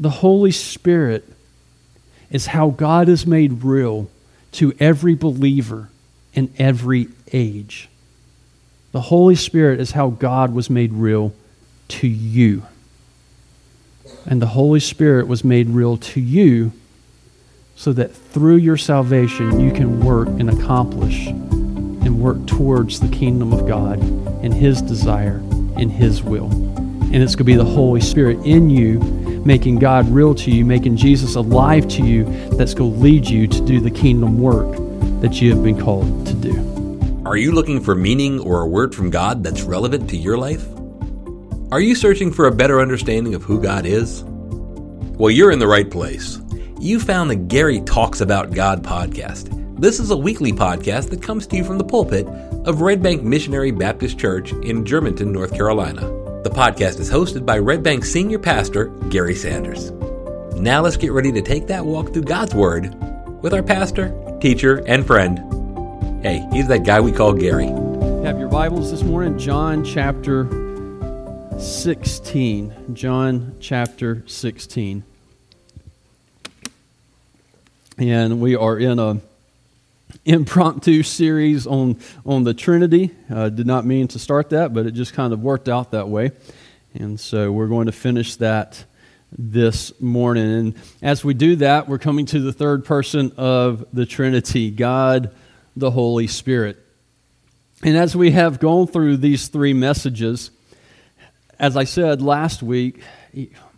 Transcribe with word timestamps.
The 0.00 0.08
Holy 0.10 0.50
Spirit 0.50 1.28
is 2.30 2.46
how 2.46 2.70
God 2.70 3.10
is 3.10 3.26
made 3.26 3.62
real 3.62 4.08
to 4.52 4.72
every 4.80 5.14
believer 5.14 5.90
in 6.32 6.50
every 6.58 7.08
age. 7.34 7.90
The 8.92 9.02
Holy 9.02 9.34
Spirit 9.34 9.78
is 9.78 9.90
how 9.90 10.08
God 10.08 10.54
was 10.54 10.70
made 10.70 10.94
real 10.94 11.34
to 11.88 12.08
you. 12.08 12.62
And 14.24 14.40
the 14.40 14.46
Holy 14.46 14.80
Spirit 14.80 15.28
was 15.28 15.44
made 15.44 15.68
real 15.68 15.98
to 15.98 16.20
you 16.20 16.72
so 17.76 17.92
that 17.92 18.14
through 18.14 18.56
your 18.56 18.78
salvation 18.78 19.60
you 19.60 19.70
can 19.70 20.02
work 20.02 20.28
and 20.28 20.48
accomplish 20.48 21.26
and 21.26 22.20
work 22.20 22.46
towards 22.46 23.00
the 23.00 23.08
kingdom 23.08 23.52
of 23.52 23.68
God 23.68 24.00
and 24.00 24.54
His 24.54 24.80
desire 24.80 25.42
and 25.76 25.92
His 25.92 26.22
will. 26.22 26.50
And 26.50 27.16
it's 27.16 27.34
going 27.34 27.38
to 27.38 27.44
be 27.44 27.56
the 27.56 27.64
Holy 27.64 28.00
Spirit 28.00 28.38
in 28.46 28.70
you 28.70 29.19
making 29.44 29.78
God 29.78 30.08
real 30.08 30.34
to 30.34 30.50
you, 30.50 30.64
making 30.64 30.96
Jesus 30.96 31.34
alive 31.34 31.88
to 31.88 32.04
you, 32.04 32.24
that's 32.56 32.74
going 32.74 32.92
to 32.92 32.98
lead 32.98 33.26
you 33.26 33.46
to 33.46 33.60
do 33.64 33.80
the 33.80 33.90
kingdom 33.90 34.38
work 34.38 34.76
that 35.20 35.40
you 35.40 35.54
have 35.54 35.62
been 35.62 35.80
called 35.80 36.26
to 36.26 36.34
do. 36.34 37.22
Are 37.24 37.36
you 37.36 37.52
looking 37.52 37.80
for 37.80 37.94
meaning 37.94 38.40
or 38.40 38.60
a 38.60 38.66
word 38.66 38.94
from 38.94 39.10
God 39.10 39.44
that's 39.44 39.62
relevant 39.62 40.08
to 40.10 40.16
your 40.16 40.38
life? 40.38 40.66
Are 41.72 41.80
you 41.80 41.94
searching 41.94 42.32
for 42.32 42.46
a 42.46 42.52
better 42.52 42.80
understanding 42.80 43.34
of 43.34 43.42
who 43.42 43.60
God 43.60 43.86
is? 43.86 44.24
Well, 44.24 45.30
you're 45.30 45.52
in 45.52 45.58
the 45.58 45.68
right 45.68 45.90
place. 45.90 46.40
You 46.80 46.98
found 46.98 47.30
the 47.30 47.36
Gary 47.36 47.80
Talks 47.82 48.20
About 48.20 48.52
God 48.52 48.82
podcast. 48.82 49.56
This 49.80 50.00
is 50.00 50.10
a 50.10 50.16
weekly 50.16 50.52
podcast 50.52 51.10
that 51.10 51.22
comes 51.22 51.46
to 51.46 51.56
you 51.56 51.64
from 51.64 51.78
the 51.78 51.84
pulpit 51.84 52.26
of 52.66 52.80
Red 52.80 53.02
Bank 53.02 53.22
Missionary 53.22 53.70
Baptist 53.70 54.18
Church 54.18 54.52
in 54.52 54.84
Germantown, 54.84 55.32
North 55.32 55.54
Carolina. 55.54 56.19
The 56.50 56.56
podcast 56.56 56.98
is 56.98 57.08
hosted 57.08 57.46
by 57.46 57.58
Red 57.58 57.84
Bank 57.84 58.04
Senior 58.04 58.40
Pastor 58.40 58.86
Gary 59.08 59.36
Sanders. 59.36 59.92
Now 60.56 60.82
let's 60.82 60.96
get 60.96 61.12
ready 61.12 61.30
to 61.30 61.40
take 61.40 61.68
that 61.68 61.86
walk 61.86 62.12
through 62.12 62.24
God's 62.24 62.56
Word 62.56 62.92
with 63.40 63.54
our 63.54 63.62
pastor, 63.62 64.12
teacher, 64.40 64.82
and 64.84 65.06
friend. 65.06 65.38
Hey, 66.24 66.44
he's 66.52 66.66
that 66.66 66.82
guy 66.82 67.00
we 67.00 67.12
call 67.12 67.34
Gary. 67.34 67.68
Have 68.24 68.40
your 68.40 68.48
Bibles 68.48 68.90
this 68.90 69.04
morning, 69.04 69.38
John 69.38 69.84
chapter 69.84 70.48
16. 71.60 72.96
John 72.96 73.54
chapter 73.60 74.24
16. 74.26 75.04
And 77.96 78.40
we 78.40 78.56
are 78.56 78.76
in 78.76 78.98
a 78.98 79.20
impromptu 80.24 81.02
series 81.02 81.66
on 81.66 81.98
on 82.24 82.44
the 82.44 82.54
Trinity. 82.54 83.10
Uh, 83.30 83.48
did 83.48 83.66
not 83.66 83.84
mean 83.84 84.08
to 84.08 84.18
start 84.18 84.50
that, 84.50 84.72
but 84.72 84.86
it 84.86 84.92
just 84.92 85.12
kind 85.14 85.32
of 85.32 85.40
worked 85.40 85.68
out 85.68 85.92
that 85.92 86.08
way. 86.08 86.32
And 86.94 87.18
so 87.18 87.52
we're 87.52 87.68
going 87.68 87.86
to 87.86 87.92
finish 87.92 88.36
that 88.36 88.84
this 89.36 89.98
morning. 90.00 90.50
And 90.50 90.74
as 91.02 91.24
we 91.24 91.34
do 91.34 91.56
that, 91.56 91.88
we're 91.88 91.98
coming 91.98 92.26
to 92.26 92.40
the 92.40 92.52
third 92.52 92.84
person 92.84 93.32
of 93.36 93.84
the 93.92 94.06
Trinity, 94.06 94.70
God 94.70 95.34
the 95.76 95.90
Holy 95.90 96.26
Spirit. 96.26 96.78
And 97.82 97.96
as 97.96 98.14
we 98.14 98.32
have 98.32 98.60
gone 98.60 98.86
through 98.86 99.18
these 99.18 99.48
three 99.48 99.72
messages, 99.72 100.50
as 101.58 101.76
I 101.76 101.84
said 101.84 102.20
last 102.20 102.62
week, 102.62 103.02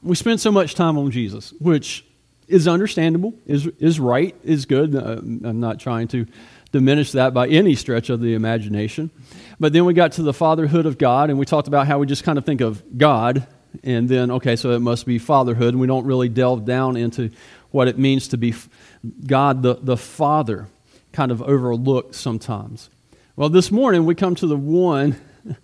we 0.03 0.17
spend 0.17 0.41
so 0.41 0.51
much 0.51 0.75
time 0.75 0.99
on 0.99 1.11
Jesus, 1.11 1.53
which 1.61 2.05
is 2.53 2.69
understandable, 2.69 3.33
is, 3.47 3.67
is 3.79 3.99
right, 3.99 4.37
is 4.45 4.67
good. 4.67 4.95
Uh, 4.95 5.17
I'm 5.23 5.61
not 5.61 5.81
trying 5.81 6.09
to 6.09 6.27
diminish 6.71 7.13
that 7.13 7.33
by 7.33 7.49
any 7.49 7.75
stretch 7.75 8.11
of 8.11 8.21
the 8.21 8.35
imagination. 8.35 9.11
But 9.59 9.73
then 9.73 9.85
we 9.87 9.95
got 9.95 10.13
to 10.13 10.23
the 10.23 10.35
fatherhood 10.35 10.85
of 10.85 10.99
God, 10.99 11.31
and 11.31 11.39
we 11.39 11.47
talked 11.47 11.69
about 11.69 11.87
how 11.87 11.99
we 11.99 12.07
just 12.07 12.25
kind 12.25 12.37
of 12.37 12.45
think 12.45 12.61
of 12.61 12.83
God, 12.99 13.47
and 13.83 14.07
then, 14.07 14.31
okay, 14.33 14.57
so 14.57 14.73
it 14.73 14.81
must 14.81 15.07
be 15.07 15.19
fatherhood, 15.19 15.69
and 15.75 15.81
we 15.81 15.87
don't 15.87 16.05
really 16.05 16.29
delve 16.29 16.67
down 16.67 16.97
into 16.97 17.31
what 17.71 17.89
it 17.89 17.99
means 17.99 18.29
to 18.29 18.37
be 18.37 18.55
God 19.27 19.63
the, 19.63 19.75
the 19.75 19.97
Father, 19.97 20.69
kind 21.13 21.33
of 21.33 21.41
overlooked 21.43 22.15
sometimes. 22.15 22.91
Well, 23.35 23.49
this 23.49 23.71
morning 23.71 24.05
we 24.05 24.15
come 24.15 24.35
to 24.37 24.47
the 24.47 24.59
one 24.59 25.17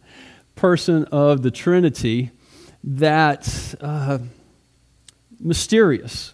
person 0.55 1.05
of 1.07 1.43
the 1.43 1.51
Trinity 1.51 2.31
that 2.83 3.75
uh, 3.81 4.19
mysterious 5.39 6.33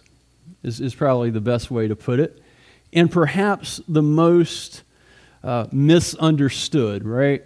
is, 0.65 0.81
is 0.81 0.95
probably 0.95 1.29
the 1.29 1.41
best 1.41 1.69
way 1.71 1.87
to 1.87 1.95
put 1.95 2.19
it. 2.19 2.41
And 2.91 3.11
perhaps 3.11 3.81
the 3.87 4.01
most 4.01 4.83
uh, 5.43 5.67
misunderstood, 5.71 7.05
right? 7.05 7.43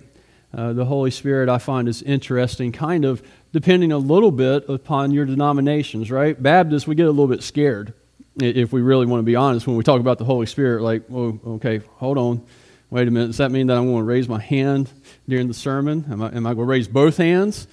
Uh, 0.54 0.74
the 0.74 0.86
Holy 0.86 1.12
Spirit 1.12 1.50
I 1.50 1.58
find 1.58 1.88
is 1.88 2.02
interesting, 2.02 2.72
kind 2.72 3.06
of 3.06 3.22
depending 3.52 3.92
a 3.92 3.98
little 3.98 4.32
bit 4.32 4.68
upon 4.70 5.12
your 5.12 5.26
denominations, 5.26 6.10
right? 6.10 6.42
Baptists, 6.42 6.88
we 6.88 6.96
get 6.96 7.08
a 7.08 7.12
little 7.12 7.28
bit 7.28 7.44
scared, 7.44 7.94
if 8.42 8.72
we 8.72 8.82
really 8.82 9.06
want 9.06 9.20
to 9.20 9.26
be 9.26 9.36
honest, 9.36 9.68
when 9.68 9.76
we 9.76 9.84
talk 9.84 10.00
about 10.00 10.18
the 10.18 10.26
Holy 10.26 10.46
Spirit, 10.46 10.82
like, 10.82 11.04
oh, 11.12 11.40
okay, 11.46 11.82
hold 11.98 12.18
on. 12.18 12.46
Wait 12.90 13.08
a 13.08 13.12
minute. 13.12 13.28
Does 13.28 13.38
that 13.38 13.52
mean 13.52 13.68
that 13.68 13.78
I'm 13.78 13.86
going 13.86 14.00
to 14.00 14.04
raise 14.04 14.28
my 14.28 14.40
hand 14.40 14.90
during 15.28 15.48
the 15.48 15.54
sermon? 15.54 16.06
Am 16.10 16.22
I, 16.22 16.36
am 16.36 16.48
I 16.48 16.54
going 16.54 16.66
to 16.66 16.72
raise 16.72 16.88
both 16.88 17.18
hands? 17.18 17.68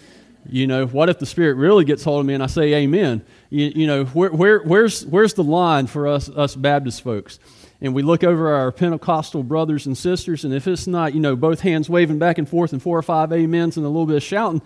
You 0.49 0.67
know, 0.67 0.87
what 0.87 1.09
if 1.09 1.19
the 1.19 1.27
Spirit 1.27 1.55
really 1.55 1.85
gets 1.85 2.05
hold 2.05 2.21
of 2.21 2.27
me 2.27 2.35
and 2.35 2.43
I 2.43 2.47
say 2.47 2.75
amen? 2.75 3.25
You, 3.51 3.73
you 3.75 3.87
know, 3.87 4.05
where, 4.07 4.31
where, 4.31 4.61
where's, 4.61 5.05
where's 5.07 5.35
the 5.35 5.45
line 5.45 5.87
for 5.87 6.07
us, 6.07 6.29
us 6.29 6.55
Baptist 6.55 7.03
folks? 7.03 7.39
And 7.81 7.95
we 7.95 8.03
look 8.03 8.25
over 8.25 8.55
our 8.55 8.73
Pentecostal 8.73 9.43
brothers 9.43 9.87
and 9.87 9.97
sisters, 9.97 10.45
and 10.45 10.55
if 10.55 10.67
it's 10.67 10.87
not, 10.87 11.15
you 11.15 11.21
know, 11.21 11.37
both 11.37 11.61
hands 11.61 11.91
waving 11.91 12.19
back 12.19 12.39
and 12.39 12.49
forth 12.49 12.73
and 12.73 12.83
four 12.83 12.99
or 12.99 13.03
five 13.03 13.33
amens 13.33 13.77
and 13.77 13.85
a 13.85 13.89
little 13.89 14.07
bit 14.07 14.17
of 14.17 14.23
shouting, 14.23 14.63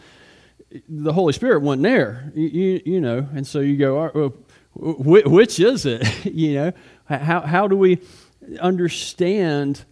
the 0.89 1.13
Holy 1.13 1.33
Spirit 1.33 1.63
wasn't 1.63 1.83
there, 1.83 2.31
you, 2.35 2.49
you, 2.49 2.83
you 2.87 3.01
know. 3.01 3.27
And 3.35 3.47
so 3.47 3.61
you 3.61 3.77
go, 3.77 4.33
which 4.75 5.59
is 5.59 5.87
it? 5.87 6.25
you 6.25 6.55
know, 6.55 6.73
how, 7.07 7.41
how 7.41 7.67
do 7.67 7.77
we 7.77 8.01
understand 8.61 9.85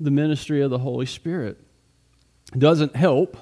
the 0.00 0.10
ministry 0.10 0.62
of 0.62 0.70
the 0.70 0.78
Holy 0.78 1.06
Spirit? 1.06 1.60
It 2.54 2.58
doesn't 2.58 2.96
help 2.96 3.36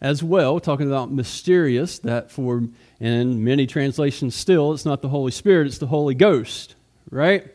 as 0.00 0.22
well, 0.22 0.60
talking 0.60 0.86
about 0.86 1.10
mysterious, 1.10 1.98
that 2.00 2.30
for, 2.30 2.62
in 3.00 3.42
many 3.42 3.66
translations 3.66 4.34
still, 4.34 4.72
it's 4.72 4.84
not 4.84 5.02
the 5.02 5.08
Holy 5.08 5.32
Spirit, 5.32 5.66
it's 5.66 5.78
the 5.78 5.88
Holy 5.88 6.14
Ghost, 6.14 6.76
right? 7.10 7.46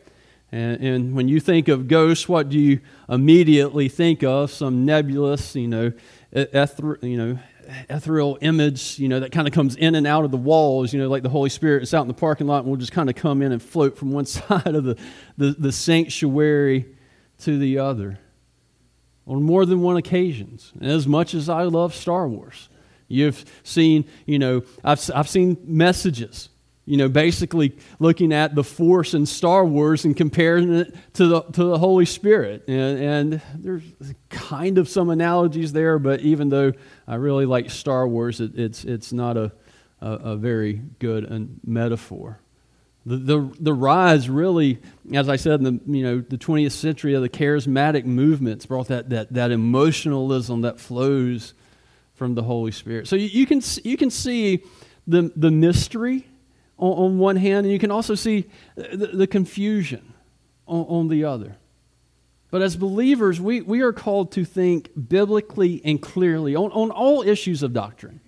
And, 0.52 0.82
and 0.82 1.14
when 1.14 1.26
you 1.26 1.40
think 1.40 1.68
of 1.68 1.88
ghosts, 1.88 2.28
what 2.28 2.48
do 2.48 2.58
you 2.58 2.80
immediately 3.08 3.88
think 3.88 4.22
of? 4.22 4.50
Some 4.50 4.84
nebulous, 4.84 5.56
you 5.56 5.68
know, 5.68 5.92
you 6.32 7.16
know, 7.16 7.38
ethereal 7.88 8.38
image, 8.40 8.98
you 8.98 9.08
know, 9.08 9.20
that 9.20 9.32
kind 9.32 9.48
of 9.48 9.54
comes 9.54 9.74
in 9.76 9.94
and 9.94 10.06
out 10.06 10.24
of 10.24 10.30
the 10.30 10.36
walls, 10.36 10.92
you 10.92 11.00
know, 11.00 11.08
like 11.08 11.22
the 11.22 11.28
Holy 11.30 11.48
Spirit 11.48 11.82
is 11.82 11.94
out 11.94 12.02
in 12.02 12.08
the 12.08 12.14
parking 12.14 12.46
lot 12.46 12.62
and 12.62 12.70
will 12.70 12.76
just 12.76 12.92
kind 12.92 13.08
of 13.08 13.16
come 13.16 13.40
in 13.40 13.52
and 13.52 13.62
float 13.62 13.96
from 13.96 14.12
one 14.12 14.26
side 14.26 14.66
of 14.66 14.84
the, 14.84 14.98
the, 15.38 15.52
the 15.52 15.72
sanctuary 15.72 16.86
to 17.38 17.58
the 17.58 17.78
other 17.78 18.18
on 19.26 19.42
more 19.42 19.64
than 19.64 19.80
one 19.80 19.96
occasions. 19.96 20.72
And 20.80 20.90
as 20.90 21.06
much 21.06 21.34
as 21.34 21.48
I 21.48 21.62
love 21.64 21.94
Star 21.94 22.28
Wars, 22.28 22.68
you've 23.08 23.44
seen, 23.62 24.04
you 24.26 24.38
know, 24.38 24.62
I've, 24.82 25.10
I've 25.14 25.28
seen 25.28 25.56
messages, 25.64 26.48
you 26.84 26.96
know, 26.96 27.08
basically 27.08 27.76
looking 27.98 28.32
at 28.32 28.54
the 28.54 28.64
Force 28.64 29.14
in 29.14 29.24
Star 29.24 29.64
Wars 29.64 30.04
and 30.04 30.16
comparing 30.16 30.74
it 30.74 30.94
to 31.14 31.26
the, 31.26 31.42
to 31.42 31.64
the 31.64 31.78
Holy 31.78 32.04
Spirit. 32.04 32.64
And, 32.68 32.98
and 32.98 33.42
there's 33.56 33.82
kind 34.28 34.76
of 34.76 34.88
some 34.88 35.08
analogies 35.08 35.72
there, 35.72 35.98
but 35.98 36.20
even 36.20 36.50
though 36.50 36.72
I 37.06 37.14
really 37.14 37.46
like 37.46 37.70
Star 37.70 38.06
Wars, 38.06 38.40
it, 38.40 38.58
it's, 38.58 38.84
it's 38.84 39.12
not 39.12 39.36
a, 39.38 39.52
a, 40.00 40.10
a 40.10 40.36
very 40.36 40.82
good 40.98 41.30
uh, 41.30 41.40
metaphor. 41.64 42.40
The, 43.06 43.16
the, 43.16 43.56
the 43.60 43.74
rise 43.74 44.30
really, 44.30 44.80
as 45.12 45.28
I 45.28 45.36
said, 45.36 45.60
in 45.60 45.64
the, 45.64 45.96
you 45.98 46.02
know, 46.02 46.20
the 46.20 46.38
20th 46.38 46.72
century 46.72 47.14
of 47.14 47.22
the 47.22 47.28
charismatic 47.28 48.04
movements 48.04 48.64
brought 48.64 48.88
that, 48.88 49.10
that, 49.10 49.32
that 49.34 49.50
emotionalism 49.50 50.62
that 50.62 50.80
flows 50.80 51.52
from 52.14 52.34
the 52.34 52.42
Holy 52.42 52.72
Spirit. 52.72 53.06
So 53.06 53.16
you, 53.16 53.26
you, 53.26 53.46
can, 53.46 53.60
you 53.82 53.96
can 53.96 54.10
see 54.10 54.62
the, 55.06 55.30
the 55.36 55.50
mystery 55.50 56.26
on, 56.78 56.92
on 56.92 57.18
one 57.18 57.36
hand, 57.36 57.66
and 57.66 57.72
you 57.72 57.78
can 57.78 57.90
also 57.90 58.14
see 58.14 58.46
the, 58.76 59.10
the 59.12 59.26
confusion 59.26 60.14
on, 60.66 60.84
on 60.84 61.08
the 61.08 61.24
other. 61.24 61.56
But 62.50 62.62
as 62.62 62.76
believers, 62.76 63.40
we, 63.40 63.60
we 63.60 63.82
are 63.82 63.92
called 63.92 64.32
to 64.32 64.44
think 64.44 64.90
biblically 64.94 65.82
and 65.84 66.00
clearly 66.00 66.54
on, 66.54 66.70
on 66.70 66.90
all 66.90 67.22
issues 67.22 67.62
of 67.62 67.72
doctrine, 67.72 68.20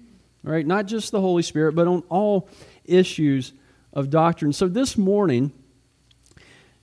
right? 0.43 0.67
Not 0.67 0.87
just 0.87 1.13
the 1.13 1.21
Holy 1.21 1.45
Spirit, 1.45 1.75
but 1.77 1.87
on 1.87 2.03
all 2.09 2.49
issues 2.85 3.53
of 3.97 4.11
doctrine. 4.11 4.53
So 4.53 4.69
this 4.69 4.99
morning, 4.99 5.51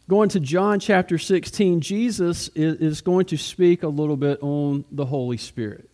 going 0.10 0.30
to 0.30 0.40
John 0.40 0.80
chapter 0.80 1.20
16, 1.20 1.80
Jesus 1.80 2.50
is 2.56 3.02
going 3.02 3.28
to 3.28 3.38
speak 3.38 3.84
a 3.84 3.88
little 3.88 4.18
bit 4.18 4.40
on 4.42 4.84
the 4.92 5.06
Holy 5.06 5.38
Spirit. 5.38 5.90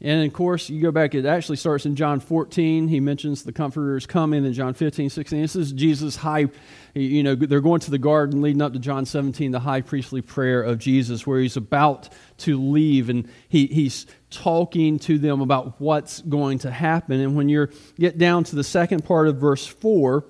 And 0.00 0.24
of 0.24 0.32
course, 0.32 0.70
you 0.70 0.80
go 0.80 0.92
back, 0.92 1.16
it 1.16 1.26
actually 1.26 1.56
starts 1.56 1.84
in 1.84 1.96
John 1.96 2.20
14. 2.20 2.86
He 2.86 3.00
mentions 3.00 3.42
the 3.42 3.52
Comforter 3.52 3.96
is 3.96 4.06
coming 4.06 4.44
in 4.44 4.52
John 4.52 4.72
15, 4.72 5.10
16. 5.10 5.42
This 5.42 5.56
is 5.56 5.72
Jesus' 5.72 6.14
high, 6.14 6.46
you 6.94 7.24
know, 7.24 7.34
they're 7.34 7.60
going 7.60 7.80
to 7.80 7.90
the 7.90 7.98
garden 7.98 8.40
leading 8.40 8.62
up 8.62 8.72
to 8.74 8.78
John 8.78 9.06
17, 9.06 9.50
the 9.50 9.58
high 9.58 9.80
priestly 9.80 10.22
prayer 10.22 10.62
of 10.62 10.78
Jesus, 10.78 11.26
where 11.26 11.40
he's 11.40 11.56
about 11.56 12.10
to 12.38 12.60
leave 12.60 13.10
and 13.10 13.28
he, 13.48 13.66
he's 13.66 14.06
talking 14.30 15.00
to 15.00 15.18
them 15.18 15.40
about 15.40 15.80
what's 15.80 16.20
going 16.20 16.60
to 16.60 16.70
happen. 16.70 17.18
And 17.18 17.34
when 17.34 17.48
you 17.48 17.68
get 17.98 18.18
down 18.18 18.44
to 18.44 18.56
the 18.56 18.64
second 18.64 19.04
part 19.04 19.26
of 19.26 19.38
verse 19.38 19.66
4, 19.66 20.24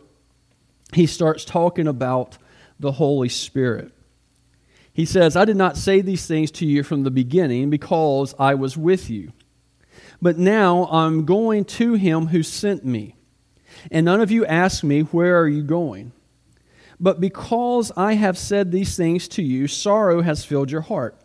he 0.94 1.04
starts 1.04 1.44
talking 1.44 1.86
about 1.86 2.38
the 2.80 2.92
Holy 2.92 3.28
Spirit. 3.28 3.92
He 4.94 5.04
says, 5.04 5.36
I 5.36 5.44
did 5.44 5.56
not 5.56 5.76
say 5.76 6.00
these 6.00 6.26
things 6.26 6.50
to 6.52 6.66
you 6.66 6.82
from 6.82 7.02
the 7.04 7.10
beginning 7.10 7.68
because 7.68 8.34
I 8.38 8.54
was 8.54 8.76
with 8.76 9.10
you. 9.10 9.32
But 10.20 10.38
now 10.38 10.86
I'm 10.86 11.24
going 11.24 11.64
to 11.64 11.94
him 11.94 12.28
who 12.28 12.42
sent 12.42 12.84
me. 12.84 13.14
And 13.90 14.04
none 14.04 14.20
of 14.20 14.30
you 14.30 14.44
ask 14.46 14.82
me, 14.82 15.02
Where 15.02 15.40
are 15.40 15.48
you 15.48 15.62
going? 15.62 16.12
But 17.00 17.20
because 17.20 17.92
I 17.96 18.14
have 18.14 18.36
said 18.36 18.72
these 18.72 18.96
things 18.96 19.28
to 19.28 19.42
you, 19.42 19.68
sorrow 19.68 20.22
has 20.22 20.44
filled 20.44 20.70
your 20.70 20.80
heart. 20.80 21.16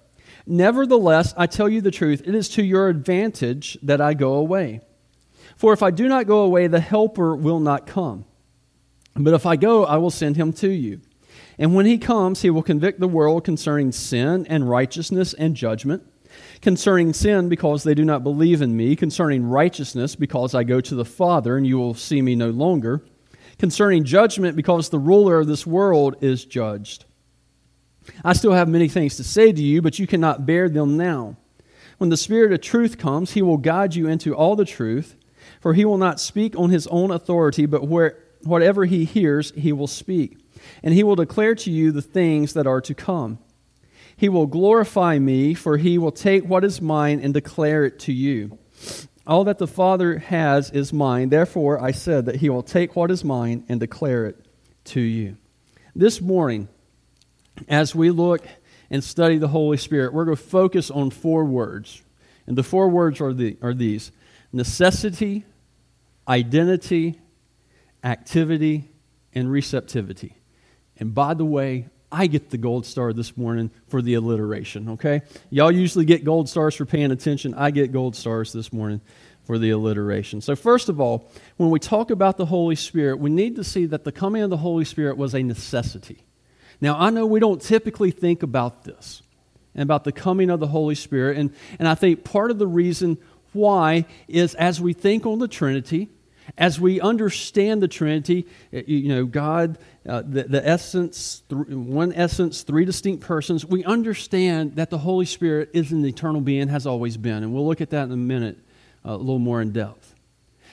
Nevertheless, 0.45 1.33
I 1.35 1.47
tell 1.47 1.67
you 1.67 1.81
the 1.81 1.89
truth, 1.89 2.21
it 2.25 2.35
is 2.35 2.49
to 2.49 2.63
your 2.63 2.89
advantage 2.89 3.77
that 3.81 4.01
I 4.01 4.13
go 4.13 4.35
away. 4.35 4.81
For 5.55 5.73
if 5.73 5.81
I 5.81 5.89
do 5.89 6.07
not 6.07 6.27
go 6.27 6.39
away, 6.41 6.67
the 6.67 6.79
Helper 6.79 7.35
will 7.35 7.59
not 7.59 7.87
come. 7.87 8.25
But 9.15 9.33
if 9.33 9.45
I 9.45 9.55
go, 9.55 9.85
I 9.85 9.97
will 9.97 10.11
send 10.11 10.35
him 10.35 10.53
to 10.53 10.69
you. 10.69 11.01
And 11.57 11.73
when 11.73 11.85
he 11.85 11.97
comes, 11.97 12.41
he 12.41 12.49
will 12.49 12.63
convict 12.63 12.99
the 12.99 13.07
world 13.07 13.43
concerning 13.43 13.91
sin 13.91 14.45
and 14.47 14.69
righteousness 14.69 15.33
and 15.33 15.55
judgment 15.55 16.03
concerning 16.63 17.12
sin 17.12 17.50
because 17.50 17.83
they 17.83 17.94
do 17.94 18.06
not 18.06 18.24
believe 18.24 18.62
in 18.62 18.75
me, 18.75 18.95
concerning 18.95 19.45
righteousness 19.45 20.15
because 20.15 20.56
I 20.56 20.63
go 20.63 20.80
to 20.80 20.95
the 20.95 21.04
Father 21.04 21.57
and 21.57 21.68
you 21.68 21.77
will 21.77 21.94
see 21.94 22.21
me 22.21 22.36
no 22.36 22.51
longer, 22.51 23.04
concerning 23.60 24.06
judgment 24.06 24.56
because 24.56 24.88
the 24.88 24.98
ruler 24.98 25.39
of 25.39 25.48
this 25.48 25.68
world 25.68 26.15
is 26.21 26.45
judged. 26.45 27.04
I 28.24 28.31
still 28.31 28.54
have 28.54 28.69
many 28.69 28.88
things 28.88 29.18
to 29.18 29.25
say 29.25 29.51
to 29.51 29.62
you, 29.62 29.81
but 29.81 30.00
you 30.00 30.07
cannot 30.07 30.45
bear 30.45 30.69
them 30.69 30.95
now. 30.95 31.36
When 31.98 32.10
the 32.10 32.15
Spirit 32.15 32.54
of 32.54 32.62
truth 32.62 32.98
comes, 32.98 33.33
he 33.33 33.42
will 33.42 33.57
guide 33.57 33.94
you 33.94 34.07
into 34.07 34.33
all 34.33 34.56
the 34.56 34.65
truth, 34.65 35.18
for 35.60 35.74
he 35.74 35.83
will 35.83 35.98
not 35.98 36.21
speak 36.21 36.57
on 36.57 36.69
his 36.69 36.88
own 36.88 37.12
authority, 37.12 37.65
but 37.65 37.89
where, 37.89 38.19
whatever 38.42 38.86
he 38.86 39.04
hears, 39.04 39.51
he 39.51 39.74
will 39.74 39.88
speak. 39.88 40.38
And 40.81 40.94
he 40.94 41.04
will 41.04 41.18
declare 41.18 41.56
to 41.56 41.69
you 41.69 41.92
the 41.92 42.01
things 42.01 42.54
that 42.54 42.68
are 42.68 42.81
to 42.81 42.94
come. 42.94 43.39
He 44.15 44.30
will 44.30 44.48
glorify 44.48 45.19
me, 45.19 45.54
for 45.54 45.77
he 45.77 45.98
will 45.98 46.12
take 46.12 46.45
what 46.45 46.63
is 46.63 46.81
mine 46.81 47.19
and 47.19 47.33
declare 47.33 47.86
it 47.86 48.00
to 48.00 48.13
you. 48.13 48.57
All 49.25 49.45
that 49.45 49.57
the 49.57 49.68
Father 49.68 50.18
has 50.18 50.69
is 50.71 50.92
mine. 50.92 51.30
Therefore, 51.30 51.81
I 51.81 51.92
said 51.92 52.25
that 52.25 52.38
he 52.38 52.50
will 52.50 52.63
take 52.63 52.95
what 52.95 53.10
is 53.10 53.24
mine 53.24 53.63
and 53.69 53.80
declare 53.80 54.25
it 54.25 54.45
to 54.86 55.00
you. 55.00 55.38
This 55.95 56.19
morning, 56.19 56.68
as 57.68 57.95
we 57.95 58.10
look 58.12 58.45
and 58.89 59.04
study 59.04 59.38
the 59.38 59.48
Holy 59.48 59.77
Spirit, 59.77 60.13
we're 60.13 60.25
going 60.25 60.38
to 60.38 60.44
focus 60.44 60.92
on 60.92 61.10
four 61.10 61.45
words. 61.45 62.01
And 62.45 62.57
the 62.57 62.63
four 62.63 62.89
words 62.89 63.21
are, 63.21 63.33
the, 63.33 63.57
are 63.62 63.74
these 63.74 64.12
necessity, 64.51 65.45
identity, 66.27 67.19
activity, 68.04 68.89
and 69.33 69.50
receptivity. 69.50 70.36
And 70.98 71.13
by 71.13 71.33
the 71.33 71.45
way, 71.45 71.88
I 72.13 72.27
get 72.27 72.51
the 72.51 72.60
gold 72.60 72.86
star 72.86 73.12
this 73.12 73.36
morning 73.36 73.71
for 73.88 74.00
the 74.00 74.13
alliteration, 74.13 74.89
okay? 74.89 75.24
Y'all 75.50 75.71
usually 75.71 76.06
get 76.06 76.24
gold 76.24 76.48
stars 76.48 76.75
for 76.75 76.86
paying 76.86 77.12
attention. 77.12 77.56
I 77.56 77.71
get 77.71 77.92
gold 77.92 78.15
stars 78.15 78.54
this 78.54 78.71
morning 78.71 79.01
for 79.45 79.57
the 79.57 79.71
alliteration. 79.71 80.39
So, 80.39 80.56
first 80.56 80.89
of 80.89 81.01
all, 81.01 81.31
when 81.57 81.71
we 81.71 81.80
talk 81.80 82.12
about 82.12 82.38
the 82.38 82.45
Holy 82.45 82.75
Spirit, 82.75 83.18
we 83.18 83.31
need 83.31 83.56
to 83.56 83.63
see 83.63 83.88
that 83.88 84.04
the 84.04 84.12
coming 84.12 84.44
of 84.44 84.51
the 84.51 84.57
Holy 84.57 84.86
Spirit 84.86 85.18
was 85.18 85.33
a 85.33 85.42
necessity. 85.42 86.24
Now, 86.80 87.00
I 87.00 87.10
know 87.10 87.25
we 87.25 87.39
don't 87.39 87.60
typically 87.60 88.12
think 88.12 88.44
about 88.44 88.83
this 88.83 89.24
and 89.74 89.81
about 89.81 90.04
the 90.04 90.12
coming 90.12 90.51
of 90.51 90.60
the 90.60 90.68
Holy 90.68 90.95
Spirit, 90.95 91.38
and, 91.38 91.51
and 91.80 91.88
I 91.88 91.95
think 91.95 92.24
part 92.24 92.51
of 92.51 92.60
the 92.60 92.68
reason 92.68 93.18
why 93.54 94.06
is 94.27 94.54
as 94.54 94.80
we 94.80 94.94
think 94.94 95.25
on 95.25 95.39
the 95.39 95.48
Trinity, 95.48 96.10
as 96.57 96.79
we 96.79 96.99
understand 97.01 97.81
the 97.81 97.87
Trinity, 97.87 98.47
eh, 98.71 98.83
you 98.85 99.09
know, 99.09 99.25
God, 99.25 99.77
uh, 100.07 100.21
the, 100.25 100.43
the 100.43 100.67
essence, 100.67 101.43
th- 101.49 101.67
one 101.67 102.13
essence, 102.13 102.63
three 102.63 102.85
distinct 102.85 103.23
persons, 103.23 103.65
we 103.65 103.83
understand 103.83 104.75
that 104.75 104.89
the 104.89 104.97
Holy 104.97 105.25
Spirit 105.25 105.69
is 105.73 105.91
an 105.91 106.05
eternal 106.05 106.41
being, 106.41 106.67
has 106.67 106.85
always 106.85 107.17
been. 107.17 107.43
And 107.43 107.53
we'll 107.53 107.67
look 107.67 107.81
at 107.81 107.89
that 107.91 108.03
in 108.03 108.11
a 108.11 108.17
minute, 108.17 108.57
uh, 109.05 109.11
a 109.11 109.17
little 109.17 109.39
more 109.39 109.61
in 109.61 109.71
depth. 109.71 110.13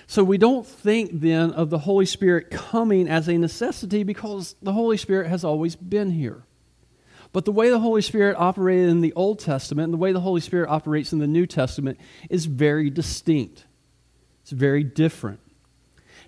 So 0.06 0.25
we 0.25 0.38
don't 0.38 0.67
think 0.67 1.20
then 1.20 1.52
of 1.52 1.70
the 1.70 1.78
Holy 1.78 2.06
Spirit 2.06 2.50
coming 2.50 3.08
as 3.08 3.28
a 3.28 3.38
necessity 3.38 4.02
because 4.02 4.56
the 4.61 4.72
Holy 4.72 4.96
Spirit 4.96 5.28
has 5.28 5.44
always 5.44 5.76
been 5.76 6.11
here. 6.11 6.43
But 7.32 7.44
the 7.44 7.52
way 7.52 7.70
the 7.70 7.78
Holy 7.78 8.02
Spirit 8.02 8.37
operated 8.37 8.88
in 8.88 9.02
the 9.02 9.12
Old 9.12 9.38
Testament 9.38 9.84
and 9.84 9.94
the 9.94 9.99
way 9.99 10.11
the 10.11 10.20
Holy 10.20 10.40
Spirit 10.40 10.69
operates 10.69 11.12
in 11.12 11.20
the 11.20 11.28
New 11.28 11.46
Testament 11.46 12.00
is 12.28 12.46
very 12.46 12.90
distinct. 12.90 13.67
It's 14.43 14.50
very 14.50 14.82
different. 14.82 15.38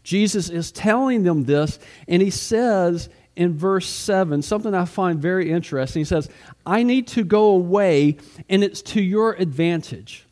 Jesus 0.03 0.49
is 0.49 0.73
telling 0.73 1.23
them 1.23 1.45
this, 1.45 1.79
and 2.09 2.21
he 2.21 2.31
says 2.31 3.09
in 3.37 3.57
verse 3.57 3.89
7 3.89 4.43
something 4.43 4.75
I 4.75 4.85
find 4.85 5.21
very 5.21 5.51
interesting. 5.51 6.01
He 6.01 6.05
says, 6.05 6.29
I 6.67 6.83
need 6.83 7.07
to 7.09 7.25
go 7.25 7.51
away, 7.51 8.19
and 8.49 8.65
it's 8.65 8.83
to 8.83 9.01
your 9.01 9.33
advantage. 9.33 10.27